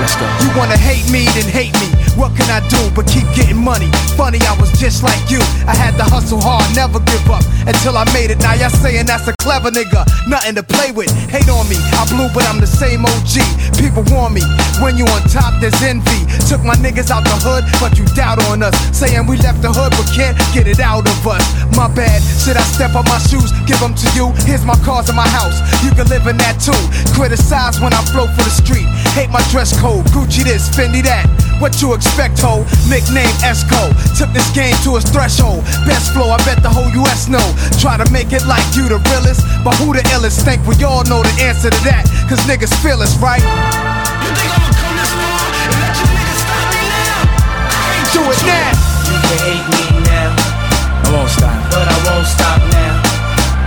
[0.00, 0.26] Let's go.
[0.44, 1.88] You wanna hate me, then hate me.
[2.16, 3.92] What can I do but keep getting money?
[4.16, 5.40] Funny, I was just like you.
[5.68, 8.40] I had to hustle hard, never give up until I made it.
[8.40, 11.12] Now y'all saying that's a clever nigga, nothing to play with.
[11.28, 13.44] Hate on me, I blew, but I'm the same OG.
[13.76, 14.40] People warn me
[14.80, 16.24] when you on top, there's envy.
[16.48, 18.72] Took my niggas out the hood, but you doubt on us.
[18.96, 21.44] Saying we left the hood, but can't get it out of us.
[21.76, 24.32] My bad, should I step on my shoes, give them to you?
[24.48, 26.76] Here's my cars in my house, you can live in that too.
[27.12, 28.88] Criticize when I flow for the street.
[29.12, 31.30] Hate my dress code, Gucci this, Fendi that.
[31.62, 32.66] What you expect, ho?
[32.90, 33.94] Nickname Esco.
[34.18, 35.62] Took this game to its threshold.
[35.86, 37.44] Best flow, I bet the whole US know.
[37.78, 40.42] Try to make it like you the realest, but who the illest?
[40.42, 42.02] Think we all know the answer to that.
[42.28, 43.40] Cause niggas feel us, right?
[43.40, 47.22] You think I'ma come this far and let you niggas stop me now?
[47.70, 48.70] I ain't Do it now.
[49.06, 51.58] You can hate me now, I won't stop.
[51.70, 52.94] but I won't stop now.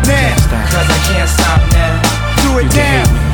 [0.03, 0.35] Now.
[0.67, 1.95] Cause I can't stop now.
[2.43, 3.28] Do it You can now.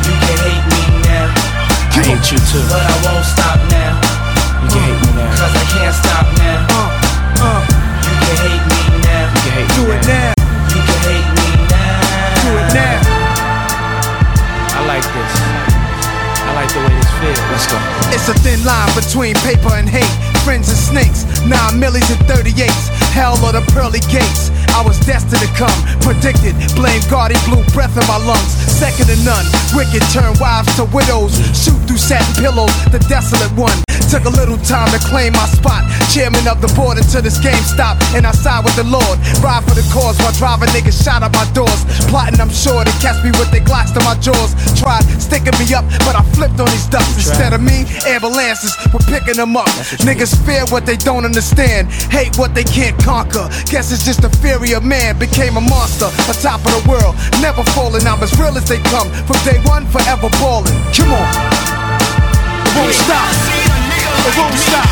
[19.16, 20.12] Between paper and hate.
[20.44, 22.90] Friends and snakes, nine millies and 38s.
[23.16, 24.52] Hell or the pearly gates.
[24.76, 26.54] I was destined to come, predicted.
[26.76, 28.52] Blame God, he blew breath in my lungs.
[28.68, 31.32] Second to none, wicked turn wives to widows.
[31.56, 33.85] Shoot through satin pillows, the desolate one.
[34.16, 35.84] Took a little time to claim my spot.
[36.08, 39.20] Chairman of the board until this game stopped, and I side with the Lord.
[39.44, 41.84] Ride for the cause while driving niggas shot at my doors.
[42.08, 44.56] Plotting, I'm sure they catch me with their glocks to my jaws.
[44.80, 47.12] Tried sticking me up, but I flipped on these ducks.
[47.28, 49.68] Instead of me, ambulances were picking them up.
[50.08, 53.52] Niggas fear what they don't understand, hate what they can't conquer.
[53.68, 57.20] Guess it's just the fury of man became a monster, on top of the world,
[57.44, 58.08] never falling.
[58.08, 60.72] I'm as real as they come from day one, forever balling.
[60.96, 61.28] Come on,
[62.64, 63.55] it won't stop.
[64.26, 64.90] It won't stop.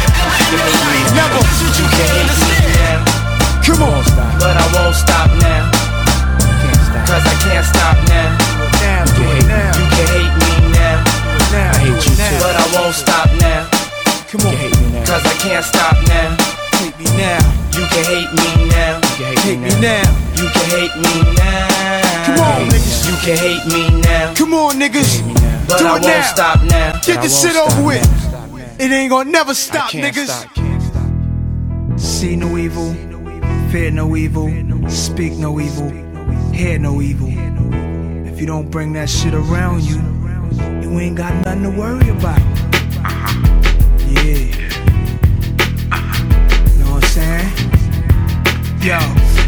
[1.18, 1.42] Never.
[1.74, 2.98] You can hate me now,
[3.66, 4.04] Come on.
[4.40, 5.64] But I won't stop now,
[6.62, 7.06] Can't stop.
[7.08, 8.30] cause I can't stop now.
[8.82, 9.72] Now, do hate now.
[9.78, 10.98] You can hate me now,
[11.52, 12.40] Now, I hate you now.
[12.44, 13.62] but I won't stop now,
[14.30, 15.06] Come on, can hate me now.
[15.06, 16.30] cause I can't stop now.
[16.78, 17.42] take me now.
[17.74, 20.06] You can hate me now, You can hate Take me now.
[20.38, 22.26] you can hate me now.
[22.26, 23.02] Come on, niggas.
[23.10, 25.22] You can hate me now, Come on, niggas.
[25.68, 26.22] but Do I it won't now.
[26.34, 27.00] stop now.
[27.02, 28.06] Get this shit over with.
[28.80, 28.84] Now.
[28.84, 28.86] Stop now.
[28.86, 30.28] It ain't gonna never I stop, can't niggas.
[30.28, 31.99] stop.
[31.99, 32.93] See no evil,
[33.71, 34.49] fear no evil,
[34.89, 35.89] speak no evil,
[36.51, 37.30] hear no evil.
[38.28, 40.01] If you don't bring that shit around you,
[40.82, 42.39] you ain't got nothing to worry about.
[44.09, 44.51] Yeah.
[46.80, 47.49] Know what I'm saying?
[48.82, 48.99] Yo,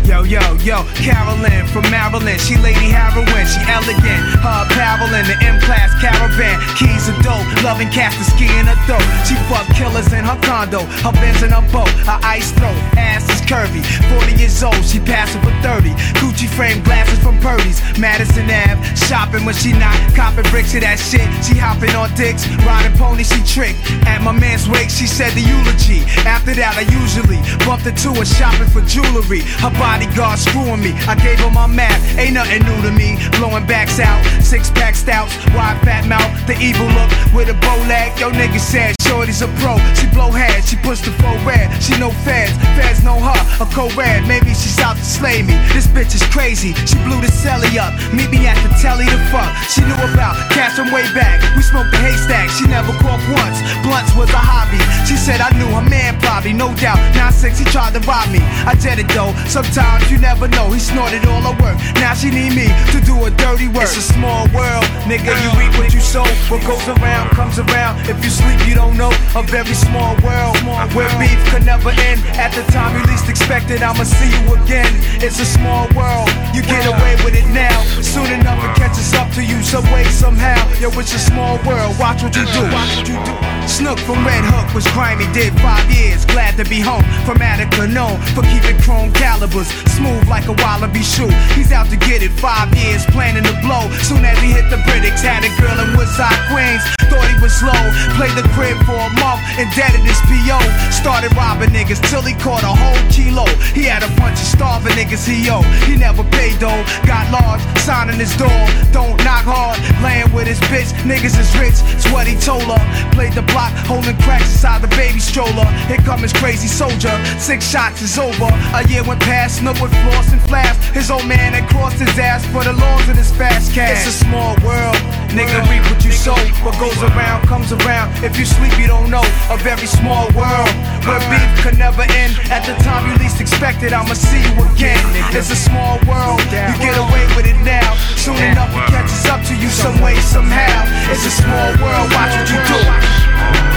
[0.06, 2.40] yo, yo, yo, Carolyn from Maryland.
[2.40, 4.22] She Lady Heroin, she elegant.
[4.40, 6.62] Her apparel in the M class caravan.
[6.78, 9.04] Keys of dope, loving cast the ski in her throat.
[9.26, 12.78] She fuck killers in her condo, her Benz in her boat, her ice throat.
[12.98, 13.82] Ass is curvy,
[14.14, 15.92] 40 years old, she passing for 30.
[16.22, 18.80] Gucci frame glasses from Purdy's, Madison Ave.
[18.96, 21.26] Shopping when she not copping bricks to that shit.
[21.44, 23.76] She hopping on dicks, riding pony, she trick.
[24.06, 26.06] At my man's wake, she said the eulogy.
[26.26, 29.42] After that, I usually bumped into her shopping for jewelry.
[29.62, 30.92] Her bodyguard screwing me.
[31.08, 33.18] I gave her my map, ain't nothing new to me.
[33.38, 37.78] Blowing backs out, six pack stouts, wide fat mouth, the evil look with a bow
[37.88, 38.12] leg.
[38.20, 39.78] Yo, nigga said, Shorty's a pro.
[39.96, 41.72] She blow head, she push the full red.
[41.82, 43.40] She no feds, feds know her.
[43.64, 45.56] A co-red, maybe she's out to slay me.
[45.72, 46.74] This bitch is crazy.
[46.90, 47.94] She blew the celly up.
[48.12, 49.54] Meet me at the telly to fuck.
[49.72, 51.40] She knew about cash from way back.
[51.56, 52.50] We smoked the haystack.
[52.50, 53.62] She never caught once.
[53.86, 54.82] Blunts was a hobby.
[55.08, 57.00] She said I knew her man probably, no doubt.
[57.14, 58.42] 9-6, he tried to rob me.
[58.66, 59.32] I did it though.
[59.48, 60.72] Sometimes you never know.
[60.72, 61.78] He snorted all her work.
[62.00, 63.90] Now she need me to do a dirty work.
[63.90, 65.34] It's a small world, nigga.
[65.44, 66.26] You reap what you sow.
[66.48, 68.08] What goes around comes around.
[68.08, 69.12] If you sleep, you don't know.
[69.36, 70.56] A very small world
[70.96, 72.24] where beef could never end.
[72.40, 74.92] At the time you least expected, I'ma see you again.
[75.20, 76.30] It's a small world.
[76.56, 77.84] You get away with it now.
[78.02, 80.56] Soon enough, it catches up to you some way, somehow.
[80.80, 82.00] Yo, it's a small world.
[82.00, 82.64] Watch what you do.
[82.72, 83.36] Watch what you do.
[83.68, 86.24] Snook from Red Hook was grimy, did five years.
[86.26, 91.02] Glad to be home from Attica, known for keeping chrome calibers smooth like a wallaby
[91.02, 91.32] shoe.
[91.58, 93.90] He's out to get it, five years planning to blow.
[94.04, 96.84] Soon as he hit the Britics, had a girl in Woodside, Queens.
[97.10, 97.82] Thought he was slow,
[98.20, 100.60] played the crib for a month, indebted his PO.
[100.92, 103.46] Started robbing niggas till he caught a whole kilo.
[103.74, 105.66] He had a bunch of starving niggas he owed.
[105.90, 108.62] He never paid though, got large, signing his door.
[108.92, 110.94] Don't knock hard, laying with his bitch.
[111.10, 112.84] Niggas is rich, it's what he told her.
[113.18, 115.66] Played the block, holding cracks inside the baby stroller.
[115.90, 118.50] Here come his crazy soldier, six shots is over.
[118.78, 120.78] A year went past, Snook with floss and flash.
[120.94, 124.06] His old man had crossed his ass for the laws of this fast cash.
[124.06, 125.00] It's a small world,
[125.34, 126.38] nigga reap what you sow.
[126.62, 128.14] What goes around comes around.
[128.24, 129.26] If you sleep, you don't know.
[129.50, 130.74] A very small world
[131.08, 132.34] where beef could never end.
[132.52, 135.02] At the time you least expected, I'ma see you again.
[135.34, 137.96] It's a small world, you get away with it now.
[138.18, 141.12] Soon enough, it catches up to you some way, somehow.
[141.12, 143.75] It's a small world, watch what you do.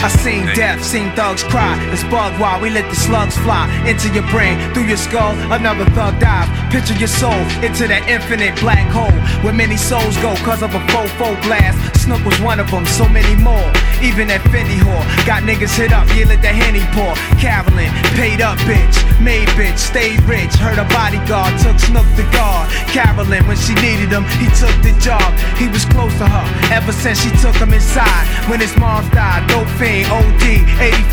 [0.00, 1.74] I seen death, seen thugs cry.
[1.90, 5.34] It's bug while we let the slugs fly into your brain, through your skull.
[5.50, 6.46] Another thug dive.
[6.70, 9.10] Picture your soul into that infinite black hole
[9.42, 11.10] where many souls go cause of a faux
[11.42, 11.78] blast.
[11.98, 13.68] Snook was one of them, so many more.
[13.98, 17.18] Even that Fendi whore got niggas hit up, yeah, let the henny pour.
[17.42, 20.54] Carolyn, paid up bitch, made bitch, stayed rich.
[20.62, 22.70] Heard a bodyguard took Snook to guard.
[22.94, 25.34] Carolyn, when she needed him, he took the job.
[25.58, 28.26] He was close to her ever since she took him inside.
[28.46, 30.44] When his mom died, dope OD,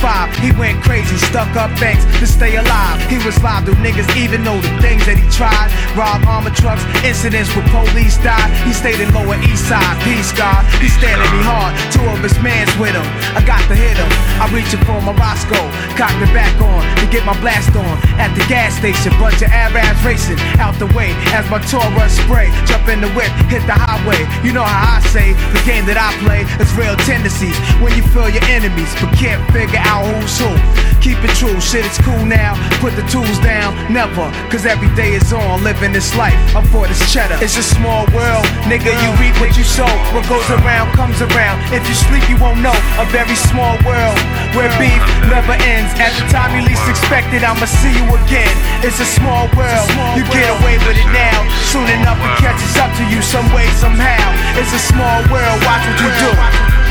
[0.04, 3.00] 85, he went crazy, stuck up banks to stay alive.
[3.08, 5.72] He was live, do niggas even know the things that he tried?
[5.96, 8.52] Rob armor trucks, incidents with police died.
[8.68, 10.68] He stayed in Lower East Side, peace God.
[10.84, 13.08] He standing me hard, two of his mans with him.
[13.32, 14.12] I got to hit him.
[14.44, 17.96] I reaching for my Roscoe, cocked it back on to get my blast on.
[18.20, 22.52] At the gas station, bunch of Arabs racing out the way as my Taurus spray.
[22.68, 24.20] Jump in the whip, hit the highway.
[24.44, 27.56] You know how I say the game that I play is real tendencies.
[27.80, 30.50] When you feel your enemies, but can't figure out who's who.
[30.98, 32.58] Keep it true, shit is cool now.
[32.82, 34.26] Put the tools down, never.
[34.50, 36.34] Cause every day is on, living this life.
[36.58, 37.38] I'm for this cheddar.
[37.46, 38.90] It's a small world, nigga.
[38.90, 39.86] You reap what you sow.
[40.18, 41.62] What goes around comes around.
[41.70, 42.74] If you sleep, you won't know.
[42.98, 44.18] A very small world
[44.58, 45.94] where beef never ends.
[46.02, 48.56] At the time you least expect it, I'ma see you again.
[48.82, 51.38] It's a small world, you get away with it now.
[51.70, 54.26] Soon enough, it catches up to you some way, somehow.
[54.58, 56.85] It's a small world, watch what you do.